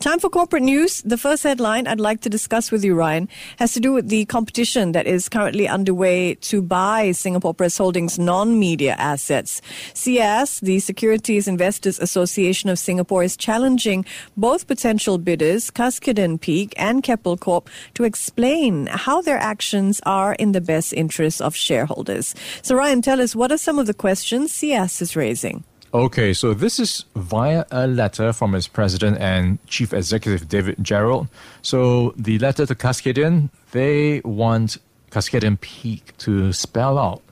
Time 0.00 0.18
for 0.18 0.30
corporate 0.30 0.62
news. 0.62 1.02
The 1.02 1.18
first 1.18 1.42
headline 1.42 1.86
I'd 1.86 2.00
like 2.00 2.20
to 2.22 2.28
discuss 2.28 2.70
with 2.70 2.84
you, 2.84 2.94
Ryan, 2.94 3.28
has 3.58 3.72
to 3.72 3.80
do 3.80 3.92
with 3.92 4.08
the 4.08 4.24
competition 4.26 4.92
that 4.92 5.06
is 5.06 5.28
currently 5.28 5.68
underway 5.68 6.34
to 6.36 6.62
buy 6.62 7.12
Singapore 7.12 7.54
Press 7.54 7.78
Holdings 7.78 8.18
non 8.18 8.58
media 8.58 8.94
assets. 8.98 9.60
SIAS, 9.94 10.60
the 10.60 10.78
Securities 10.80 11.48
Investors 11.48 11.98
Association 11.98 12.70
of 12.70 12.78
Singapore, 12.78 13.22
is 13.22 13.36
challenging 13.36 14.04
both 14.36 14.66
potential 14.66 15.18
bidders, 15.18 15.70
Cuscaden 15.70 16.40
Peak 16.40 16.74
and 16.76 17.02
Keppel 17.02 17.36
Corp, 17.36 17.68
to 17.94 18.04
explain 18.04 18.86
how 18.86 19.20
their 19.20 19.38
actions 19.38 20.00
are 20.06 20.34
in 20.34 20.52
the 20.52 20.60
best 20.60 20.92
interest 20.92 21.40
of 21.42 21.54
shareholders. 21.54 22.34
So, 22.62 22.74
Ryan, 22.74 23.02
tell 23.02 23.20
us 23.20 23.34
what 23.34 23.52
are 23.52 23.58
some 23.58 23.78
of 23.78 23.86
the 23.86 23.94
questions 23.94 24.52
SIAS 24.52 25.02
is 25.02 25.16
raising? 25.16 25.64
Okay, 25.94 26.34
so 26.34 26.52
this 26.52 26.78
is 26.78 27.06
via 27.16 27.64
a 27.70 27.86
letter 27.86 28.34
from 28.34 28.54
its 28.54 28.68
president 28.68 29.16
and 29.18 29.58
chief 29.66 29.94
executive 29.94 30.46
David 30.46 30.76
Gerald. 30.82 31.28
So 31.62 32.12
the 32.14 32.38
letter 32.38 32.66
to 32.66 32.74
Cuscaden, 32.74 33.48
they 33.72 34.20
want 34.22 34.76
Cuscaden 35.10 35.58
Peak 35.58 36.14
to 36.18 36.52
spell 36.52 36.98
out 36.98 37.22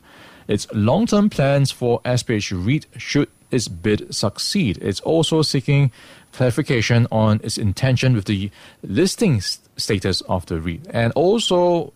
its 0.48 0.66
long-term 0.72 1.28
plans 1.28 1.70
for 1.70 2.00
SPH 2.06 2.52
REIT 2.66 2.86
should 2.96 3.28
its 3.50 3.68
bid 3.68 4.14
succeed. 4.14 4.78
It's 4.80 5.00
also 5.00 5.42
seeking 5.42 5.92
clarification 6.32 7.06
on 7.12 7.40
its 7.44 7.58
intention 7.58 8.14
with 8.14 8.24
the 8.24 8.50
listing 8.82 9.42
status 9.42 10.22
of 10.22 10.46
the 10.46 10.60
REIT 10.62 10.86
and 10.90 11.12
also 11.12 11.92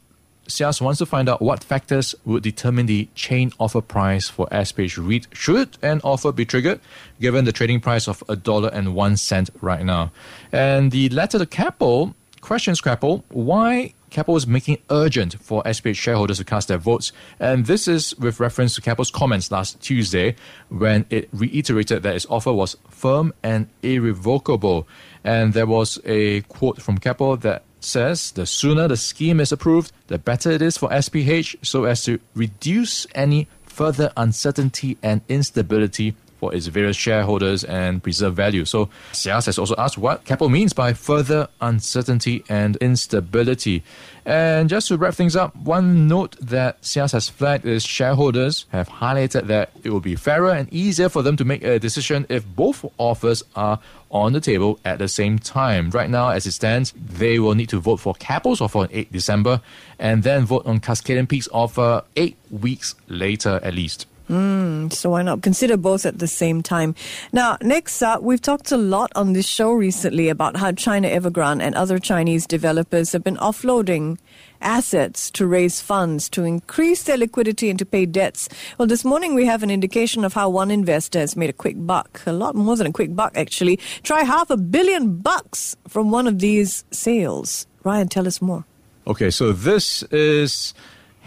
SIAS 0.50 0.80
wants 0.80 0.98
to 0.98 1.06
find 1.06 1.28
out 1.28 1.40
what 1.40 1.64
factors 1.64 2.14
would 2.24 2.42
determine 2.42 2.86
the 2.86 3.08
chain 3.14 3.52
offer 3.58 3.80
price 3.80 4.28
for 4.28 4.46
SPH 4.48 4.98
REIT 4.98 5.28
should 5.32 5.78
an 5.82 6.00
offer 6.04 6.32
be 6.32 6.44
triggered, 6.44 6.80
given 7.20 7.44
the 7.44 7.52
trading 7.52 7.80
price 7.80 8.08
of 8.08 8.22
a 8.28 8.36
dollar 8.36 8.68
and 8.72 8.94
one 8.94 9.16
cent 9.16 9.50
right 9.60 9.84
now. 9.84 10.12
And 10.52 10.90
the 10.90 11.08
letter 11.08 11.38
to 11.38 11.46
Keppel 11.46 12.14
questions 12.40 12.80
Keppel 12.80 13.24
why 13.28 13.92
Keppel 14.10 14.36
is 14.36 14.46
making 14.46 14.78
urgent 14.90 15.40
for 15.40 15.62
SPH 15.62 15.94
shareholders 15.94 16.38
to 16.38 16.44
cast 16.44 16.68
their 16.68 16.78
votes. 16.78 17.12
And 17.38 17.66
this 17.66 17.86
is 17.86 18.16
with 18.18 18.40
reference 18.40 18.74
to 18.74 18.80
Keppel's 18.80 19.10
comments 19.10 19.50
last 19.50 19.80
Tuesday 19.80 20.34
when 20.68 21.06
it 21.10 21.28
reiterated 21.32 22.02
that 22.02 22.16
its 22.16 22.26
offer 22.28 22.52
was 22.52 22.76
firm 22.88 23.32
and 23.42 23.68
irrevocable. 23.82 24.88
And 25.22 25.52
there 25.52 25.66
was 25.66 26.00
a 26.04 26.40
quote 26.42 26.82
from 26.82 26.98
Keppel 26.98 27.36
that 27.38 27.62
says 27.80 28.32
the 28.32 28.46
sooner 28.46 28.88
the 28.88 28.96
scheme 28.96 29.40
is 29.40 29.52
approved, 29.52 29.92
the 30.08 30.18
better 30.18 30.50
it 30.50 30.62
is 30.62 30.76
for 30.76 30.88
SPH 30.90 31.56
so 31.62 31.84
as 31.84 32.04
to 32.04 32.18
reduce 32.34 33.06
any 33.14 33.48
further 33.64 34.12
uncertainty 34.16 34.98
and 35.02 35.22
instability 35.28 36.14
for 36.40 36.54
its 36.54 36.66
various 36.66 36.96
shareholders 36.96 37.64
and 37.64 38.02
preserve 38.02 38.34
value. 38.34 38.64
So 38.64 38.88
SIAS 39.12 39.46
has 39.46 39.58
also 39.58 39.74
asked 39.76 39.98
what 39.98 40.24
Keppel 40.24 40.48
means 40.48 40.72
by 40.72 40.94
further 40.94 41.48
uncertainty 41.60 42.42
and 42.48 42.76
instability. 42.76 43.84
And 44.24 44.68
just 44.68 44.88
to 44.88 44.96
wrap 44.96 45.14
things 45.14 45.36
up, 45.36 45.54
one 45.56 46.06
note 46.08 46.36
that 46.40 46.82
SIAS 46.82 47.12
has 47.12 47.28
flagged 47.28 47.64
is 47.64 47.84
shareholders 47.84 48.66
have 48.70 48.88
highlighted 48.88 49.46
that 49.46 49.70
it 49.82 49.90
will 49.90 50.00
be 50.00 50.14
fairer 50.14 50.50
and 50.50 50.72
easier 50.72 51.08
for 51.08 51.22
them 51.22 51.36
to 51.36 51.44
make 51.44 51.62
a 51.62 51.78
decision 51.78 52.26
if 52.28 52.46
both 52.46 52.84
offers 52.98 53.42
are 53.56 53.78
on 54.10 54.32
the 54.32 54.40
table 54.40 54.78
at 54.84 54.98
the 54.98 55.08
same 55.08 55.38
time. 55.38 55.90
Right 55.90 56.10
now, 56.10 56.30
as 56.30 56.46
it 56.46 56.52
stands, 56.52 56.92
they 56.96 57.38
will 57.38 57.54
need 57.54 57.68
to 57.70 57.78
vote 57.78 57.98
for 57.98 58.14
Keppel's 58.14 58.60
offer 58.60 58.80
on 58.80 58.88
8 58.90 59.12
December 59.12 59.60
and 59.98 60.22
then 60.22 60.44
vote 60.44 60.66
on 60.66 60.80
Cuscaden 60.80 61.28
Peak's 61.28 61.48
offer 61.52 62.02
eight 62.16 62.36
weeks 62.50 62.94
later 63.08 63.60
at 63.62 63.74
least. 63.74 64.06
Mm, 64.30 64.92
so 64.92 65.10
why 65.10 65.22
not 65.22 65.42
consider 65.42 65.76
both 65.76 66.06
at 66.06 66.20
the 66.20 66.28
same 66.28 66.62
time? 66.62 66.94
Now, 67.32 67.58
next 67.62 68.00
up, 68.00 68.22
we've 68.22 68.40
talked 68.40 68.70
a 68.70 68.76
lot 68.76 69.10
on 69.16 69.32
this 69.32 69.48
show 69.48 69.72
recently 69.72 70.28
about 70.28 70.56
how 70.56 70.70
China 70.70 71.08
Evergrande 71.08 71.62
and 71.62 71.74
other 71.74 71.98
Chinese 71.98 72.46
developers 72.46 73.10
have 73.10 73.24
been 73.24 73.36
offloading 73.38 74.18
assets 74.60 75.32
to 75.32 75.48
raise 75.48 75.80
funds 75.80 76.28
to 76.28 76.44
increase 76.44 77.02
their 77.02 77.16
liquidity 77.16 77.70
and 77.70 77.78
to 77.80 77.84
pay 77.84 78.06
debts. 78.06 78.48
Well, 78.78 78.86
this 78.86 79.04
morning 79.04 79.34
we 79.34 79.46
have 79.46 79.64
an 79.64 79.70
indication 79.70 80.24
of 80.24 80.34
how 80.34 80.48
one 80.48 80.70
investor 80.70 81.18
has 81.18 81.34
made 81.34 81.50
a 81.50 81.54
quick 81.54 81.74
buck, 81.84 82.22
a 82.24 82.32
lot 82.32 82.54
more 82.54 82.76
than 82.76 82.86
a 82.86 82.92
quick 82.92 83.16
buck 83.16 83.36
actually. 83.36 83.78
Try 84.04 84.22
half 84.22 84.48
a 84.48 84.56
billion 84.56 85.16
bucks 85.16 85.76
from 85.88 86.12
one 86.12 86.28
of 86.28 86.38
these 86.38 86.84
sales. 86.92 87.66
Ryan, 87.82 88.08
tell 88.08 88.28
us 88.28 88.40
more. 88.40 88.64
Okay, 89.08 89.30
so 89.30 89.50
this 89.50 90.04
is 90.12 90.72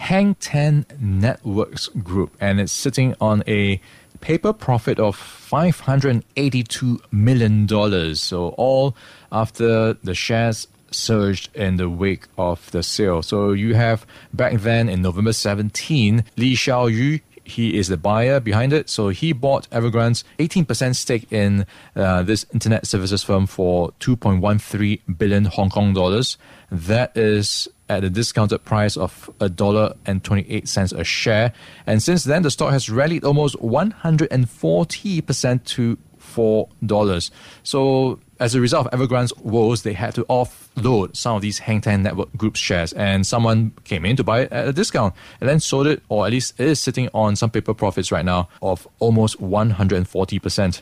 HengTen 0.04 0.86
Networks 1.00 1.88
Group, 1.88 2.36
and 2.42 2.60
it's 2.60 2.74
sitting 2.74 3.16
on 3.22 3.42
a 3.48 3.80
paper 4.20 4.52
profit 4.52 5.00
of 5.00 5.16
$582 5.18 7.00
million. 7.10 8.16
So, 8.16 8.50
all 8.50 8.98
after 9.32 9.94
the 9.94 10.14
shares 10.14 10.68
surged 10.92 11.56
in 11.56 11.78
the 11.78 11.90
wake 11.90 12.26
of 12.38 12.70
the 12.72 12.84
sale. 12.84 13.22
So, 13.22 13.54
you 13.54 13.76
have 13.76 14.06
back 14.34 14.60
then 14.60 14.90
in 14.90 15.02
November 15.02 15.32
17, 15.32 16.26
Li 16.36 16.54
Xiaoyu 16.54 17.22
he 17.44 17.78
is 17.78 17.88
the 17.88 17.98
buyer 17.98 18.40
behind 18.40 18.74
it. 18.74 18.90
So 18.90 19.10
he 19.10 19.34
bought 19.34 19.70
Evergrande's 19.70 20.24
18% 20.40 20.96
stake 20.96 21.32
in 21.32 21.68
uh, 21.96 22.24
this 22.24 22.46
internet 22.54 22.88
services 22.88 23.24
firm 23.24 23.46
for 23.48 23.92
2.13 24.00 25.18
billion 25.18 25.46
Hong 25.46 25.70
Kong 25.70 25.94
dollars. 25.94 26.38
That 26.72 27.16
is 27.18 27.68
at 27.90 28.04
a 28.04 28.10
discounted 28.10 28.64
price 28.64 28.98
of 28.98 29.30
a 29.40 29.50
dollar 29.50 29.94
and 30.06 30.24
28 30.24 30.68
cents 30.68 30.92
a 30.92 31.04
share. 31.04 31.54
And 31.86 32.02
since 32.02 32.24
then, 32.24 32.42
the 32.44 32.52
stock 32.52 32.72
has 32.72 32.90
rallied 32.90 33.24
almost 33.24 33.56
140% 33.58 35.64
to 35.66 35.98
$4. 36.20 37.32
So 37.64 38.20
as 38.44 38.54
a 38.56 38.60
result 38.60 38.88
of 38.88 39.00
Evergrande's 39.00 39.34
woes, 39.38 39.84
they 39.84 39.94
had 39.94 40.14
to 40.16 40.26
offload 40.26 41.16
some 41.16 41.38
of 41.38 41.42
these 41.42 41.62
HengTen 41.62 42.02
Network 42.02 42.36
Group 42.36 42.58
shares, 42.58 42.92
and 42.92 43.26
someone 43.26 43.72
came 43.86 44.06
in 44.06 44.18
to 44.18 44.24
buy 44.24 44.42
it 44.42 44.52
at 44.52 44.68
a 44.68 44.74
discount 44.74 45.14
and 45.40 45.50
then 45.50 45.62
sold 45.62 45.88
it, 45.88 46.04
or 46.10 46.26
at 46.26 46.34
least 46.34 46.60
is 46.60 46.78
sitting 46.78 47.08
on 47.14 47.38
some 47.38 47.50
paper 47.50 47.74
profits 47.74 48.12
right 48.12 48.26
now 48.26 48.50
of 48.62 48.86
almost 49.00 49.40
140%. 49.40 50.82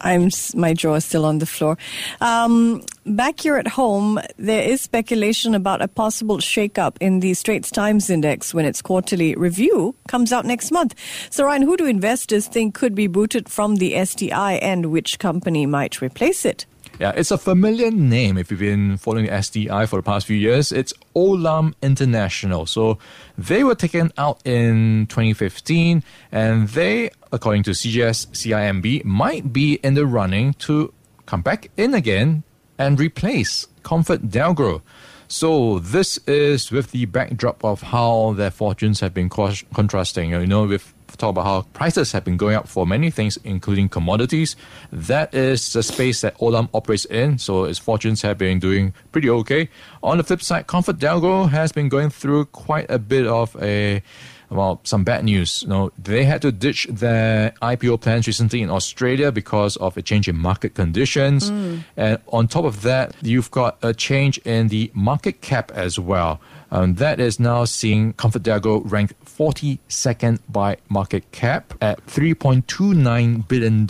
I'm 0.00 0.28
my 0.54 0.74
jaw 0.74 0.94
is 0.94 1.04
still 1.04 1.24
on 1.24 1.38
the 1.38 1.46
floor. 1.46 1.78
Um, 2.20 2.84
back 3.06 3.40
here 3.40 3.56
at 3.56 3.68
home, 3.68 4.18
there 4.36 4.62
is 4.62 4.82
speculation 4.82 5.54
about 5.54 5.80
a 5.80 5.88
possible 5.88 6.38
shakeup 6.38 6.96
in 7.00 7.20
the 7.20 7.32
Straits 7.34 7.70
Times 7.70 8.10
Index 8.10 8.52
when 8.52 8.66
its 8.66 8.82
quarterly 8.82 9.34
review 9.36 9.94
comes 10.06 10.32
out 10.32 10.44
next 10.44 10.70
month. 10.70 10.94
So, 11.30 11.44
Ryan, 11.44 11.62
who 11.62 11.78
do 11.78 11.86
investors 11.86 12.46
think 12.46 12.74
could 12.74 12.94
be 12.94 13.06
booted 13.06 13.48
from 13.48 13.76
the 13.76 14.04
STI, 14.04 14.54
and 14.54 14.86
which 14.86 15.18
company 15.18 15.64
might 15.64 16.02
replace 16.02 16.44
it? 16.44 16.66
Yeah, 16.98 17.12
it's 17.14 17.30
a 17.30 17.36
familiar 17.36 17.90
name 17.90 18.38
if 18.38 18.50
you've 18.50 18.60
been 18.60 18.96
following 18.96 19.26
STI 19.42 19.84
for 19.84 19.96
the 19.96 20.02
past 20.02 20.26
few 20.26 20.36
years. 20.36 20.72
It's 20.72 20.94
Olam 21.14 21.74
International. 21.82 22.64
So 22.64 22.98
they 23.36 23.64
were 23.64 23.74
taken 23.74 24.12
out 24.16 24.40
in 24.46 25.06
2015 25.08 26.02
and 26.32 26.68
they, 26.68 27.10
according 27.32 27.64
to 27.64 27.72
CGS 27.72 28.28
CIMB, 28.28 29.04
might 29.04 29.52
be 29.52 29.74
in 29.82 29.92
the 29.92 30.06
running 30.06 30.54
to 30.54 30.94
come 31.26 31.42
back 31.42 31.70
in 31.76 31.92
again 31.92 32.44
and 32.78 32.98
replace 32.98 33.66
ComfortDelGro. 33.82 34.80
So 35.28 35.80
this 35.80 36.16
is 36.26 36.70
with 36.70 36.92
the 36.92 37.04
backdrop 37.04 37.62
of 37.62 37.82
how 37.82 38.32
their 38.32 38.50
fortunes 38.50 39.00
have 39.00 39.12
been 39.12 39.28
contrasting. 39.28 40.30
You 40.30 40.46
know, 40.46 40.64
with 40.64 40.94
talk 41.16 41.30
about 41.30 41.44
how 41.44 41.62
prices 41.72 42.12
have 42.12 42.24
been 42.24 42.36
going 42.36 42.56
up 42.56 42.68
for 42.68 42.86
many 42.86 43.10
things, 43.10 43.38
including 43.44 43.88
commodities. 43.88 44.56
That 44.92 45.34
is 45.34 45.72
the 45.72 45.82
space 45.82 46.20
that 46.22 46.36
Olam 46.38 46.68
operates 46.74 47.04
in, 47.06 47.38
so 47.38 47.64
its 47.64 47.78
fortunes 47.78 48.22
have 48.22 48.38
been 48.38 48.58
doing 48.58 48.94
pretty 49.12 49.30
okay. 49.30 49.68
On 50.02 50.18
the 50.18 50.24
flip 50.24 50.42
side, 50.42 50.66
ComfortDelGro 50.66 51.50
has 51.50 51.72
been 51.72 51.88
going 51.88 52.10
through 52.10 52.46
quite 52.46 52.86
a 52.90 52.98
bit 52.98 53.26
of 53.26 53.56
a 53.62 54.02
well, 54.50 54.80
some 54.84 55.04
bad 55.04 55.24
news. 55.24 55.62
You 55.62 55.68
know, 55.68 55.92
they 55.98 56.24
had 56.24 56.42
to 56.42 56.52
ditch 56.52 56.86
their 56.90 57.52
IPO 57.62 58.00
plans 58.00 58.26
recently 58.26 58.62
in 58.62 58.70
Australia 58.70 59.32
because 59.32 59.76
of 59.76 59.96
a 59.96 60.02
change 60.02 60.28
in 60.28 60.36
market 60.36 60.74
conditions. 60.74 61.50
Mm. 61.50 61.84
And 61.96 62.18
on 62.28 62.48
top 62.48 62.64
of 62.64 62.82
that, 62.82 63.14
you've 63.22 63.50
got 63.50 63.76
a 63.82 63.92
change 63.92 64.38
in 64.38 64.68
the 64.68 64.90
market 64.94 65.40
cap 65.40 65.72
as 65.72 65.98
well. 65.98 66.40
Um, 66.70 66.94
that 66.94 67.20
is 67.20 67.38
now 67.38 67.64
seeing 67.64 68.12
ComfortDelGro 68.14 68.90
ranked 68.90 69.14
42nd 69.36 70.38
by 70.48 70.78
market 70.88 71.30
cap 71.32 71.74
at 71.80 72.04
$3.29 72.06 73.48
billion 73.48 73.86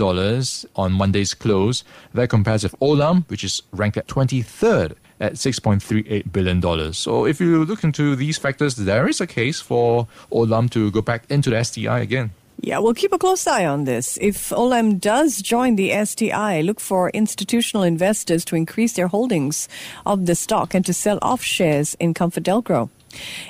on 0.76 0.92
Monday's 0.92 1.34
close. 1.34 1.84
That 2.14 2.28
compares 2.28 2.64
with 2.64 2.78
Olam, 2.80 3.28
which 3.28 3.44
is 3.44 3.62
ranked 3.72 3.96
at 3.96 4.08
23rd 4.08 4.94
at 5.20 5.34
$6.38 5.34 6.32
billion. 6.32 6.92
So 6.92 7.26
if 7.26 7.40
you 7.40 7.64
look 7.64 7.84
into 7.84 8.16
these 8.16 8.38
factors, 8.38 8.76
there 8.76 9.08
is 9.08 9.20
a 9.20 9.26
case 9.26 9.60
for 9.60 10.08
Olam 10.32 10.68
to 10.70 10.90
go 10.90 11.00
back 11.00 11.24
into 11.30 11.50
the 11.50 11.62
STI 11.62 12.00
again. 12.00 12.32
Yeah, 12.60 12.78
we'll 12.78 12.94
keep 12.94 13.12
a 13.12 13.18
close 13.18 13.46
eye 13.46 13.66
on 13.66 13.84
this. 13.84 14.18
If 14.20 14.48
Olam 14.48 14.98
does 14.98 15.42
join 15.42 15.76
the 15.76 15.92
STI, 16.04 16.62
look 16.62 16.80
for 16.80 17.10
institutional 17.10 17.82
investors 17.82 18.44
to 18.46 18.56
increase 18.56 18.94
their 18.94 19.08
holdings 19.08 19.68
of 20.06 20.24
the 20.24 20.34
stock 20.34 20.74
and 20.74 20.84
to 20.86 20.94
sell 20.94 21.18
off 21.20 21.42
shares 21.42 21.94
in 22.00 22.14
ComfortDelGro. 22.14 22.88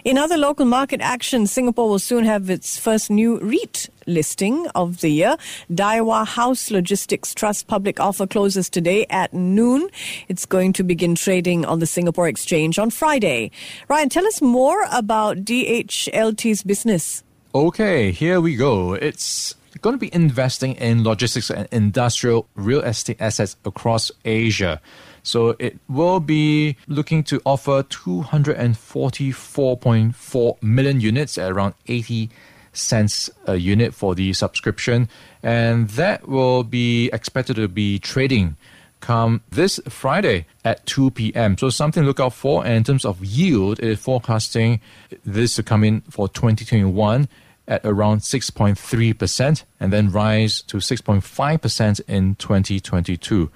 In 0.05 0.19
other 0.19 0.37
local 0.37 0.65
market 0.65 1.01
action, 1.01 1.47
Singapore 1.47 1.89
will 1.89 1.99
soon 1.99 2.25
have 2.25 2.51
its 2.51 2.79
first 2.79 3.11
new 3.11 3.39
REIT 3.41 3.89
listing 4.07 4.67
of 4.75 5.01
the 5.01 5.09
year. 5.09 5.37
Daiwa 5.71 6.27
House 6.27 6.71
Logistics 6.71 7.35
Trust 7.35 7.67
public 7.67 7.99
offer 7.99 8.27
closes 8.27 8.69
today 8.69 9.07
at 9.11 9.35
noon. 9.35 9.89
It's 10.29 10.47
going 10.47 10.73
to 10.75 10.85
begin 10.85 11.15
trading 11.15 11.65
on 11.65 11.81
the 11.81 11.87
Singapore 11.87 12.29
Exchange 12.29 12.79
on 12.79 12.91
Friday. 12.91 13.51
Ryan, 13.89 14.09
tell 14.09 14.27
us 14.27 14.41
more 14.41 14.87
about 14.93 15.39
DHLT's 15.39 16.63
business. 16.63 17.25
Okay, 17.55 18.11
here 18.13 18.41
we 18.41 18.55
go. 18.55 18.93
It's 18.93 19.55
going 19.81 19.95
to 19.95 19.99
be 19.99 20.13
investing 20.15 20.75
in 20.75 21.05
logistics 21.05 21.51
and 21.51 21.69
industrial 21.73 22.49
real 22.55 22.81
estate 22.81 23.17
assets 23.21 23.57
across 23.65 24.11
Asia. 24.25 24.81
So 25.27 25.57
it 25.59 25.77
will 25.89 26.21
be 26.21 26.77
looking 26.87 27.25
to 27.25 27.43
offer 27.45 27.83
244.4 27.83 30.63
million 30.63 31.01
units 31.01 31.37
at 31.37 31.51
around 31.51 31.75
80 31.89 32.31
cents 32.73 33.29
a 33.45 33.57
unit 33.57 33.93
for 33.93 34.15
the 34.15 34.33
subscription. 34.35 35.09
And 35.43 35.89
that 35.91 36.29
will 36.29 36.63
be 36.63 37.11
expected 37.13 37.57
to 37.57 37.67
be 37.67 37.99
trading 37.99 38.57
come 39.01 39.43
this 39.51 39.81
Friday 39.89 40.47
at 40.65 40.87
2 40.87 41.11
p.m. 41.11 41.59
So 41.59 41.71
something 41.71 42.05
to 42.05 42.07
look 42.07 42.21
out 42.21 42.33
for. 42.33 42.65
And 42.65 42.75
in 42.75 42.85
terms 42.85 43.05
of 43.05 43.25
yield, 43.25 43.81
it 43.81 43.89
is 43.89 43.99
forecasting 43.99 44.81
this 45.25 45.57
to 45.57 45.65
come 45.65 45.83
in 45.83 46.03
for 46.03 46.29
2021 46.29 47.29
at 47.67 47.81
around 47.85 48.21
6.3% 48.21 49.65
and 49.81 49.93
then 49.93 50.13
rise 50.13 50.63
to 50.63 50.77
6.5% 50.77 52.01
in 52.07 52.37
2022. 52.37 53.51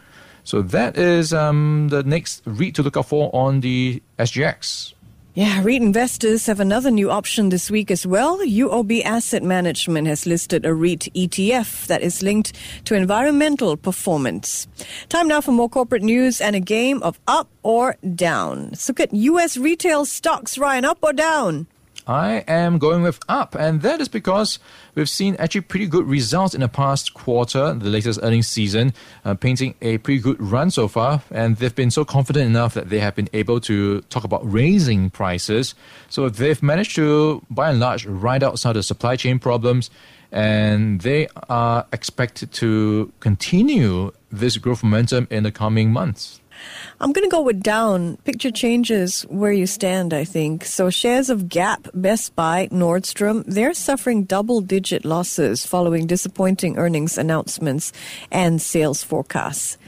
So 0.45 0.63
that 0.63 0.97
is 0.97 1.33
um, 1.33 1.89
the 1.89 2.03
next 2.03 2.43
REIT 2.45 2.75
to 2.77 2.83
look 2.83 2.97
out 2.97 3.07
for 3.07 3.31
on 3.35 3.61
the 3.61 4.03
SGX. 4.19 4.95
Yeah, 5.35 5.63
REIT 5.63 5.81
investors 5.81 6.47
have 6.47 6.59
another 6.59 6.91
new 6.91 7.09
option 7.09 7.51
this 7.51 7.71
week 7.71 7.93
as 7.93 8.05
well. 8.05 8.39
UOB 8.41 9.05
Asset 9.05 9.45
Management 9.45 10.09
has 10.09 10.27
listed 10.27 10.67
a 10.67 10.75
REIT 10.75 11.09
ETF 11.15 11.87
that 11.87 12.03
is 12.03 12.21
linked 12.21 12.53
to 12.85 12.97
environmental 12.97 13.77
performance. 13.77 14.67
Time 15.09 15.29
now 15.29 15.41
for 15.41 15.53
more 15.53 15.69
corporate 15.69 16.03
news 16.03 16.41
and 16.41 16.57
a 16.57 16.61
game 16.61 17.01
of 17.05 17.21
up 17.29 17.49
or 17.63 17.97
down. 18.17 18.71
Let's 18.71 18.89
look 18.89 18.99
at 18.99 19.15
U.S. 19.15 19.57
retail 19.57 20.05
stocks, 20.05 20.59
Ryan, 20.59 20.85
up 20.85 20.99
or 21.01 21.13
down? 21.13 21.69
I 22.07 22.45
am 22.49 22.79
going 22.79 23.03
with 23.03 23.21
up, 23.29 23.55
and 23.55 23.83
that 23.83 24.01
is 24.01 24.09
because 24.09 24.59
we've 24.95 25.09
seen 25.09 25.37
actually 25.39 25.63
pretty 25.63 25.87
good 25.87 26.07
results 26.07 26.55
in 26.55 26.61
the 26.61 26.69
past 26.69 27.15
quarter, 27.15 27.75
the 27.75 27.89
latest 27.89 28.21
earnings 28.23 28.49
season, 28.49 28.93
uh, 29.25 29.35
painting 29.35 29.75
a 29.83 29.99
pretty 29.99 30.21
good 30.21 30.41
run 30.41 30.71
so 30.71 30.89
far. 30.89 31.23
And 31.31 31.57
they've 31.57 31.75
been 31.75 31.91
so 31.91 32.05
confident 32.05 32.47
enough 32.47 32.75
that 32.75 32.89
they 32.89 33.01
have 33.01 33.15
been 33.15 33.29
able 33.33 33.61
to 33.63 34.01
talk 34.03 34.25
about 34.25 34.41
raising 34.51 35.11
prices. 35.11 35.75
So 36.09 36.29
they've 36.29 36.63
managed 36.63 36.97
to, 36.97 37.43
by 37.51 37.71
and 37.71 37.81
large, 37.81 38.07
ride 38.07 38.43
out 38.43 38.59
some 38.59 38.71
of 38.71 38.75
the 38.77 38.83
supply 38.83 39.17
chain 39.17 39.39
problems, 39.39 39.91
and 40.33 41.01
they 41.01 41.29
are 41.49 41.87
expected 41.93 42.53
to 42.53 43.13
continue 43.21 44.13
this 44.33 44.57
growth 44.57 44.83
momentum 44.83 45.27
in 45.31 45.43
the 45.43 45.53
coming 45.53 45.93
months. 45.93 46.40
I'm 47.01 47.13
going 47.13 47.29
to 47.29 47.31
go 47.31 47.43
with 47.43 47.63
down. 47.63 48.17
Picture 48.19 48.51
changes 48.51 49.23
where 49.23 49.53
you 49.53 49.67
stand, 49.67 50.13
I 50.13 50.25
think. 50.25 50.65
So 50.65 50.91
shares 50.91 51.31
of 51.31 51.49
Gap, 51.49 51.89
Best 51.95 52.37
Buy, 52.37 52.69
Nordstrom, 52.71 53.45
they're 53.47 53.75
suffering 53.75 54.25
double 54.25 54.61
digit 54.61 55.05
losses 55.05 55.65
following 55.65 56.07
disappointing 56.07 56.77
earnings 56.77 57.17
announcements 57.17 57.93
and 58.31 58.61
sales 58.61 59.03
forecasts. 59.03 59.79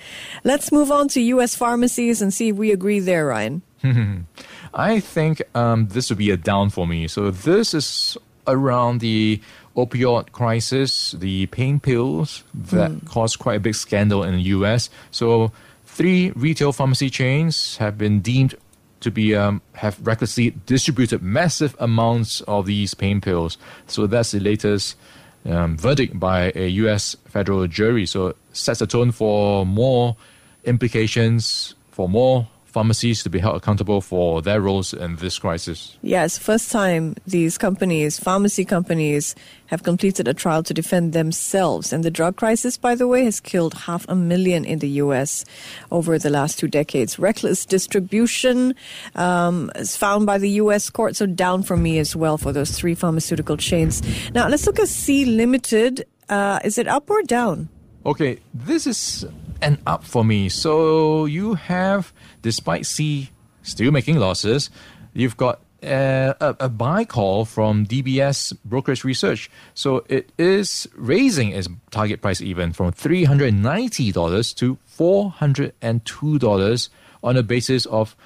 Let's 0.45 0.73
move 0.73 0.91
on 0.91 1.09
to 1.09 1.21
U.S. 1.21 1.55
pharmacies 1.55 2.23
and 2.23 2.33
see 2.33 2.49
if 2.49 2.57
we 2.57 2.73
agree 2.73 3.01
there, 3.01 3.27
Ryan. 3.27 3.63
I 4.75 5.01
think 5.01 5.43
um, 5.55 5.89
this 5.89 6.09
would 6.09 6.19
be 6.19 6.31
a 6.31 6.37
down 6.37 6.71
for 6.71 6.87
me. 6.87 7.09
So 7.09 7.31
this 7.31 7.75
is 7.75 8.17
around 8.47 9.01
the 9.01 9.41
opioid 9.77 10.33
crisis, 10.33 11.13
the 11.13 11.47
pain 11.47 11.81
pills 11.81 12.45
that 12.55 12.91
mm. 12.91 13.07
caused 13.07 13.39
quite 13.39 13.57
a 13.57 13.61
big 13.61 13.75
scandal 13.75 14.23
in 14.23 14.35
the 14.35 14.43
U.S. 14.43 14.91
So 15.11 15.53
Three 15.93 16.31
retail 16.31 16.73
pharmacy 16.73 17.11
chains 17.11 17.77
have 17.77 17.99
been 17.99 18.23
deemed 18.23 18.55
to 19.01 19.11
be 19.11 19.37
um, 19.37 19.61
have 19.75 20.01
recklessly 20.03 20.55
distributed 20.65 21.23
massive 21.23 21.77
amounts 21.79 22.41
of 22.49 22.65
these 22.65 22.95
pain 22.95 23.21
pills. 23.21 23.59
So 23.89 24.07
that's 24.07 24.31
the 24.31 24.41
latest 24.41 24.97
um, 25.45 25.77
verdict 25.77 26.19
by 26.19 26.51
a 26.55 26.69
U.S. 26.69 27.15
federal 27.27 27.67
jury. 27.67 28.07
So 28.07 28.35
sets 28.55 28.81
a 28.81 28.87
tone 28.87 29.13
for 29.13 29.67
more 29.67 30.17
implications, 30.65 31.75
for 31.91 32.09
more 32.09 32.49
pharmacies 32.73 33.23
to 33.23 33.31
be 33.31 33.39
held 33.39 33.57
accountable 33.57 34.01
for 34.01 34.41
their 34.41 34.61
roles 34.61 34.95
in 34.95 35.17
this 35.17 35.39
crisis. 35.39 35.97
Yes, 36.03 36.39
first 36.39 36.73
time 36.73 37.15
these 37.27 37.59
companies, 37.59 38.19
pharmacy 38.19 38.65
companies, 38.65 39.35
have 39.67 39.83
completed 39.83 40.27
a 40.29 40.35
trial 40.35 40.63
to 40.63 40.75
defend 40.75 41.13
themselves. 41.13 41.93
And 41.93 42.05
the 42.05 42.11
drug 42.11 42.37
crisis, 42.37 42.77
by 42.77 42.95
the 42.95 43.07
way, 43.07 43.25
has 43.25 43.41
killed 43.41 43.75
half 43.75 44.07
a 44.09 44.15
million 44.15 44.65
in 44.65 44.79
the 44.81 44.89
U.S. 45.05 45.45
over 45.91 46.19
the 46.19 46.31
last 46.31 46.59
two 46.59 46.69
decades. 46.69 47.19
Reckless 47.19 47.65
distribution 47.67 48.75
um, 49.15 49.71
is 49.77 49.97
found 49.97 50.27
by 50.27 50.39
the 50.39 50.51
U.S. 50.65 50.91
court, 50.91 51.17
so 51.17 51.27
down 51.27 51.63
for 51.63 51.77
me 51.77 51.99
as 51.99 52.17
well 52.17 52.39
for 52.39 52.53
those 52.53 52.71
three 52.71 52.95
pharmaceutical 52.95 53.57
chains. 53.57 54.03
Now, 54.35 54.49
let's 54.49 54.67
look 54.67 54.79
at 54.79 54.89
Sea 54.89 55.25
Limited. 55.25 56.05
Uh, 56.29 56.59
is 56.65 56.79
it 56.79 56.89
up 56.89 57.11
or 57.11 57.23
down? 57.23 57.69
Okay, 58.05 58.41
this 58.53 58.87
is 58.87 59.25
an 59.61 59.79
up 59.87 60.05
for 60.05 60.25
me. 60.25 60.49
So 60.49 61.25
you 61.27 61.55
have, 61.55 62.13
despite 62.43 62.87
Sea 62.87 63.31
still 63.63 63.91
making 63.91 64.17
losses, 64.17 64.71
you've 65.15 65.37
got 65.37 65.61
a, 65.83 66.35
a, 66.41 66.57
a, 66.61 66.69
buy 66.69 67.05
call 67.05 67.45
from 67.45 67.87
DBS 67.87 68.57
Brokerage 68.65 69.05
Research. 69.05 69.51
So 69.75 70.05
it 70.09 70.31
is 70.39 70.89
raising 70.95 71.51
its 71.51 71.69
target 71.91 72.23
price 72.23 72.41
even 72.41 72.73
from 72.73 72.93
$390 72.93 74.55
to 74.57 74.79
$402 74.99 76.89
on 77.25 77.37
a 77.37 77.43
basis 77.43 77.87
of 77.87 78.17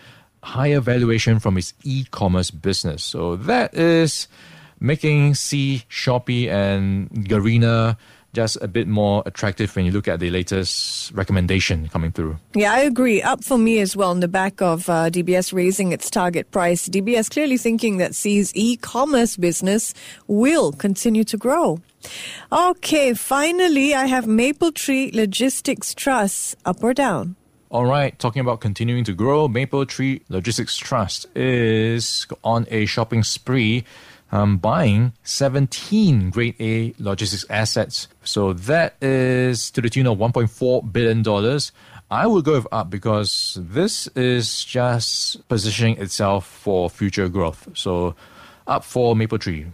higher 0.42 0.80
valuation 0.80 1.38
from 1.38 1.56
its 1.58 1.74
e-commerce 1.82 2.50
business. 2.50 3.02
So 3.02 3.36
that 3.36 3.74
is 3.74 4.28
making 4.78 5.34
Sea, 5.34 5.82
Shopee, 5.88 6.48
and 6.48 7.10
Garena 7.10 7.96
just 8.36 8.58
a 8.60 8.68
bit 8.68 8.86
more 8.86 9.22
attractive 9.24 9.74
when 9.74 9.86
you 9.86 9.90
look 9.90 10.06
at 10.06 10.20
the 10.20 10.28
latest 10.28 11.10
recommendation 11.12 11.88
coming 11.88 12.12
through. 12.12 12.36
Yeah, 12.54 12.70
I 12.70 12.80
agree. 12.80 13.22
Up 13.22 13.42
for 13.42 13.56
me 13.56 13.80
as 13.80 13.96
well 13.96 14.10
on 14.10 14.20
the 14.20 14.28
back 14.28 14.60
of 14.60 14.90
uh, 14.90 15.08
DBS 15.08 15.54
raising 15.54 15.90
its 15.90 16.10
target 16.10 16.50
price. 16.50 16.86
DBS 16.86 17.30
clearly 17.30 17.56
thinking 17.56 17.96
that 17.96 18.14
Sea's 18.14 18.54
e-commerce 18.54 19.38
business 19.38 19.94
will 20.26 20.70
continue 20.72 21.24
to 21.24 21.38
grow. 21.38 21.80
Okay, 22.52 23.14
finally, 23.14 23.94
I 23.94 24.04
have 24.04 24.26
Mapletree 24.26 25.14
Logistics 25.14 25.94
Trust 25.94 26.56
up 26.66 26.84
or 26.84 26.92
down. 26.92 27.36
All 27.70 27.86
right, 27.86 28.16
talking 28.18 28.40
about 28.40 28.60
continuing 28.60 29.04
to 29.04 29.14
grow, 29.14 29.48
Mapletree 29.48 30.20
Logistics 30.28 30.76
Trust 30.76 31.24
is 31.34 32.26
on 32.44 32.66
a 32.70 32.84
shopping 32.84 33.22
spree 33.22 33.84
um, 34.32 34.58
buying 34.58 35.12
17 35.22 36.30
grade 36.30 36.54
A 36.60 36.94
logistics 36.98 37.44
assets. 37.50 38.08
So 38.24 38.52
that 38.52 38.96
is 39.02 39.70
to 39.72 39.80
the 39.80 39.90
tune 39.90 40.06
of 40.06 40.18
$1.4 40.18 40.92
billion. 40.92 41.60
I 42.10 42.26
will 42.26 42.42
go 42.42 42.52
with 42.52 42.68
up 42.70 42.88
because 42.88 43.58
this 43.60 44.06
is 44.08 44.64
just 44.64 45.46
positioning 45.48 45.98
itself 45.98 46.46
for 46.46 46.88
future 46.88 47.28
growth. 47.28 47.68
So 47.74 48.14
up 48.66 48.84
for 48.84 49.14
Mapletree. 49.14 49.70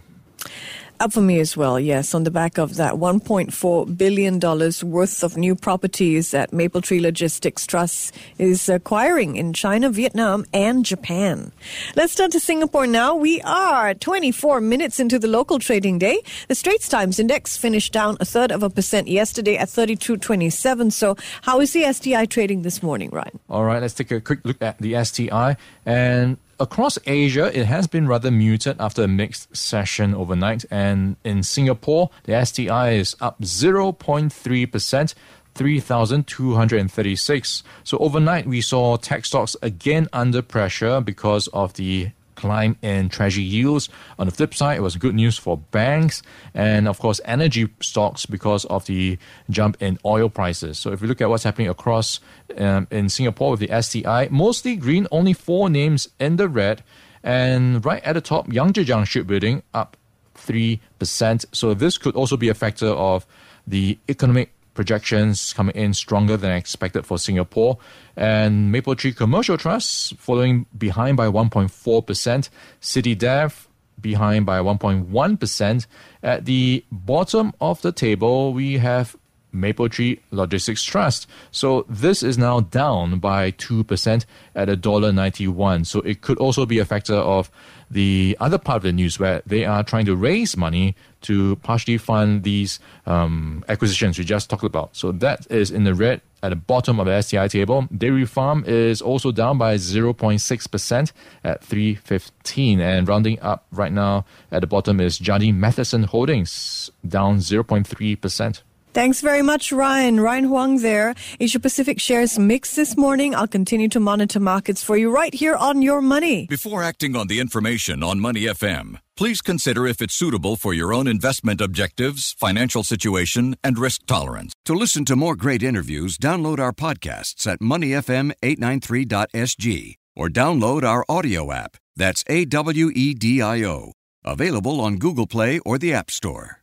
Up 1.03 1.11
for 1.11 1.19
me 1.19 1.41
as 1.41 1.57
well, 1.57 1.77
yes, 1.81 2.13
on 2.13 2.23
the 2.23 2.31
back 2.31 2.57
of 2.57 2.77
that 2.77 2.93
$1.4 2.93 3.97
billion 3.97 4.39
worth 4.39 5.21
of 5.21 5.35
new 5.35 5.53
properties 5.53 6.31
that 6.31 6.51
Mapletree 6.51 7.01
Logistics 7.01 7.67
Trust 7.67 8.15
is 8.37 8.69
acquiring 8.69 9.35
in 9.35 9.51
China, 9.51 9.89
Vietnam, 9.89 10.45
and 10.53 10.85
Japan. 10.85 11.51
Let's 11.97 12.15
turn 12.15 12.31
to 12.31 12.39
Singapore 12.39 12.87
now. 12.87 13.15
We 13.15 13.41
are 13.41 13.93
24 13.95 14.61
minutes 14.61 14.97
into 14.97 15.19
the 15.19 15.27
local 15.27 15.59
trading 15.59 15.99
day. 15.99 16.21
The 16.47 16.55
Straits 16.55 16.87
Times 16.87 17.19
Index 17.19 17.57
finished 17.57 17.91
down 17.91 18.15
a 18.21 18.25
third 18.25 18.53
of 18.53 18.63
a 18.63 18.69
percent 18.69 19.09
yesterday 19.09 19.57
at 19.57 19.67
32.27. 19.67 20.93
So, 20.93 21.17
how 21.41 21.59
is 21.59 21.73
the 21.73 21.91
STI 21.91 22.27
trading 22.27 22.61
this 22.61 22.81
morning, 22.81 23.09
Ryan? 23.09 23.41
All 23.49 23.65
right, 23.65 23.81
let's 23.81 23.93
take 23.93 24.11
a 24.11 24.21
quick 24.21 24.39
look 24.45 24.61
at 24.61 24.77
the 24.77 25.03
STI. 25.03 25.57
And 25.85 26.37
across 26.63 26.97
Asia, 27.05 27.55
it 27.57 27.65
has 27.65 27.87
been 27.87 28.07
rather 28.07 28.31
muted 28.31 28.77
after 28.79 29.03
a 29.03 29.07
mixed 29.07 29.55
session 29.55 30.15
overnight. 30.15 30.65
And 30.71 31.17
in 31.23 31.43
Singapore, 31.43 32.09
the 32.23 32.43
STI 32.43 32.93
is 32.93 33.15
up 33.21 33.39
0.3%. 33.41 35.13
3,236. 35.55 37.63
So 37.83 37.99
overnight, 37.99 38.47
we 38.47 38.59
saw 38.59 38.97
tech 38.97 39.23
stocks 39.23 39.55
again 39.61 40.07
under 40.11 40.41
pressure 40.41 40.99
because 40.99 41.47
of 41.49 41.73
the 41.73 42.09
climb 42.35 42.77
in 42.81 43.09
treasury 43.09 43.43
yields. 43.43 43.89
On 44.19 44.25
the 44.25 44.31
flip 44.31 44.53
side, 44.53 44.77
it 44.77 44.81
was 44.81 44.95
good 44.95 45.15
news 45.15 45.37
for 45.37 45.57
banks 45.57 46.21
and, 46.53 46.87
of 46.87 46.99
course, 46.99 47.19
energy 47.25 47.69
stocks 47.81 48.25
because 48.25 48.65
of 48.65 48.85
the 48.85 49.17
jump 49.49 49.81
in 49.81 49.99
oil 50.05 50.29
prices. 50.29 50.77
So, 50.77 50.91
if 50.91 51.01
you 51.01 51.07
look 51.07 51.21
at 51.21 51.29
what's 51.29 51.43
happening 51.43 51.69
across 51.69 52.19
um, 52.57 52.87
in 52.91 53.09
Singapore 53.09 53.51
with 53.51 53.59
the 53.59 53.81
STI, 53.81 54.27
mostly 54.31 54.75
green, 54.75 55.07
only 55.11 55.33
four 55.33 55.69
names 55.69 56.07
in 56.19 56.37
the 56.37 56.47
red. 56.47 56.83
And 57.23 57.85
right 57.85 58.03
at 58.03 58.13
the 58.13 58.21
top, 58.21 58.47
Yangzijiang 58.47 59.07
Shipbuilding 59.07 59.63
up 59.73 59.95
3%. 60.35 61.45
So 61.53 61.73
this 61.73 61.97
could 61.97 62.15
also 62.15 62.37
be 62.37 62.49
a 62.49 62.53
factor 62.53 62.87
of 62.87 63.25
the 63.65 63.97
economic 64.09 64.53
projections 64.73 65.53
coming 65.53 65.75
in 65.75 65.93
stronger 65.93 66.37
than 66.37 66.51
expected 66.51 67.05
for 67.05 67.17
Singapore. 67.17 67.77
And 68.15 68.73
Mapletree 68.73 69.15
Commercial 69.15 69.57
Trust 69.57 70.15
following 70.17 70.65
behind 70.77 71.17
by 71.17 71.27
1.4%. 71.27 72.49
CityDev 72.81 73.67
behind 74.01 74.45
by 74.45 74.59
1.1%. 74.59 75.87
At 76.21 76.45
the 76.45 76.83
bottom 76.91 77.53
of 77.61 77.81
the 77.81 77.91
table, 77.91 78.53
we 78.53 78.77
have 78.77 79.15
Mapletree 79.53 80.19
Logistics 80.31 80.83
Trust. 80.83 81.27
So 81.51 81.85
this 81.87 82.23
is 82.23 82.37
now 82.37 82.61
down 82.61 83.19
by 83.19 83.51
2% 83.51 84.25
at 84.55 84.67
$1.91. 84.67 85.85
So 85.85 85.99
it 86.01 86.21
could 86.21 86.37
also 86.39 86.65
be 86.65 86.79
a 86.79 86.85
factor 86.85 87.15
of 87.15 87.51
the 87.93 88.35
other 88.39 88.57
part 88.57 88.77
of 88.77 88.83
the 88.83 88.91
news 88.91 89.19
where 89.19 89.41
they 89.45 89.65
are 89.65 89.83
trying 89.83 90.05
to 90.05 90.15
raise 90.15 90.57
money 90.57 90.95
to 91.21 91.55
partially 91.57 91.97
fund 91.97 92.43
these 92.43 92.79
um, 93.05 93.63
acquisitions 93.69 94.17
we 94.17 94.25
just 94.25 94.49
talked 94.49 94.63
about. 94.63 94.95
So 94.95 95.11
that 95.13 95.49
is 95.49 95.71
in 95.71 95.83
the 95.83 95.93
red 95.93 96.21
at 96.41 96.49
the 96.49 96.55
bottom 96.55 96.99
of 96.99 97.05
the 97.05 97.21
STI 97.21 97.47
table. 97.47 97.87
Dairy 97.95 98.25
Farm 98.25 98.65
is 98.67 99.01
also 99.01 99.31
down 99.31 99.57
by 99.57 99.75
0.6% 99.75 101.11
at 101.43 101.63
315. 101.63 102.81
And 102.81 103.07
rounding 103.07 103.39
up 103.39 103.65
right 103.71 103.91
now 103.91 104.25
at 104.51 104.61
the 104.61 104.67
bottom 104.67 104.99
is 104.99 105.17
Jardine 105.17 105.59
Matheson 105.59 106.03
Holdings, 106.03 106.91
down 107.07 107.37
0.3%. 107.37 108.61
Thanks 108.93 109.21
very 109.21 109.41
much, 109.41 109.71
Ryan. 109.71 110.19
Ryan 110.19 110.43
Huang 110.43 110.77
there. 110.77 111.15
Asia 111.39 111.59
Pacific 111.59 111.99
shares 111.99 112.37
mixed 112.37 112.75
this 112.75 112.95
morning. 112.95 113.33
I'll 113.33 113.47
continue 113.47 113.89
to 113.89 113.99
monitor 113.99 114.39
markets 114.39 114.83
for 114.83 114.95
you 114.97 115.09
right 115.09 115.33
here 115.33 115.55
on 115.55 115.81
Your 115.81 115.99
Money. 115.99 116.45
Before 116.45 116.83
acting 116.83 117.15
on 117.15 117.25
the 117.25 117.39
information 117.39 118.03
on 118.03 118.19
Money 118.19 118.41
FM, 118.41 118.99
please 119.17 119.41
consider 119.41 119.87
if 119.87 119.99
it's 119.99 120.13
suitable 120.13 120.57
for 120.57 120.75
your 120.75 120.93
own 120.93 121.07
investment 121.07 121.59
objectives, 121.59 122.35
financial 122.37 122.83
situation, 122.83 123.55
and 123.63 123.79
risk 123.79 124.05
tolerance. 124.05 124.53
To 124.65 124.75
listen 124.75 125.05
to 125.05 125.15
more 125.15 125.35
great 125.35 125.63
interviews, 125.63 126.19
download 126.19 126.59
our 126.59 126.71
podcasts 126.71 127.47
at 127.47 127.61
moneyfm893.sg 127.61 129.95
or 130.15 130.29
download 130.29 130.83
our 130.83 131.03
audio 131.09 131.51
app. 131.51 131.77
That's 131.95 132.23
A 132.27 132.45
W 132.45 132.91
E 132.93 133.15
D 133.15 133.41
I 133.41 133.63
O. 133.63 133.93
Available 134.23 134.79
on 134.79 134.97
Google 134.97 135.25
Play 135.25 135.57
or 135.65 135.79
the 135.79 135.93
App 135.93 136.11
Store. 136.11 136.62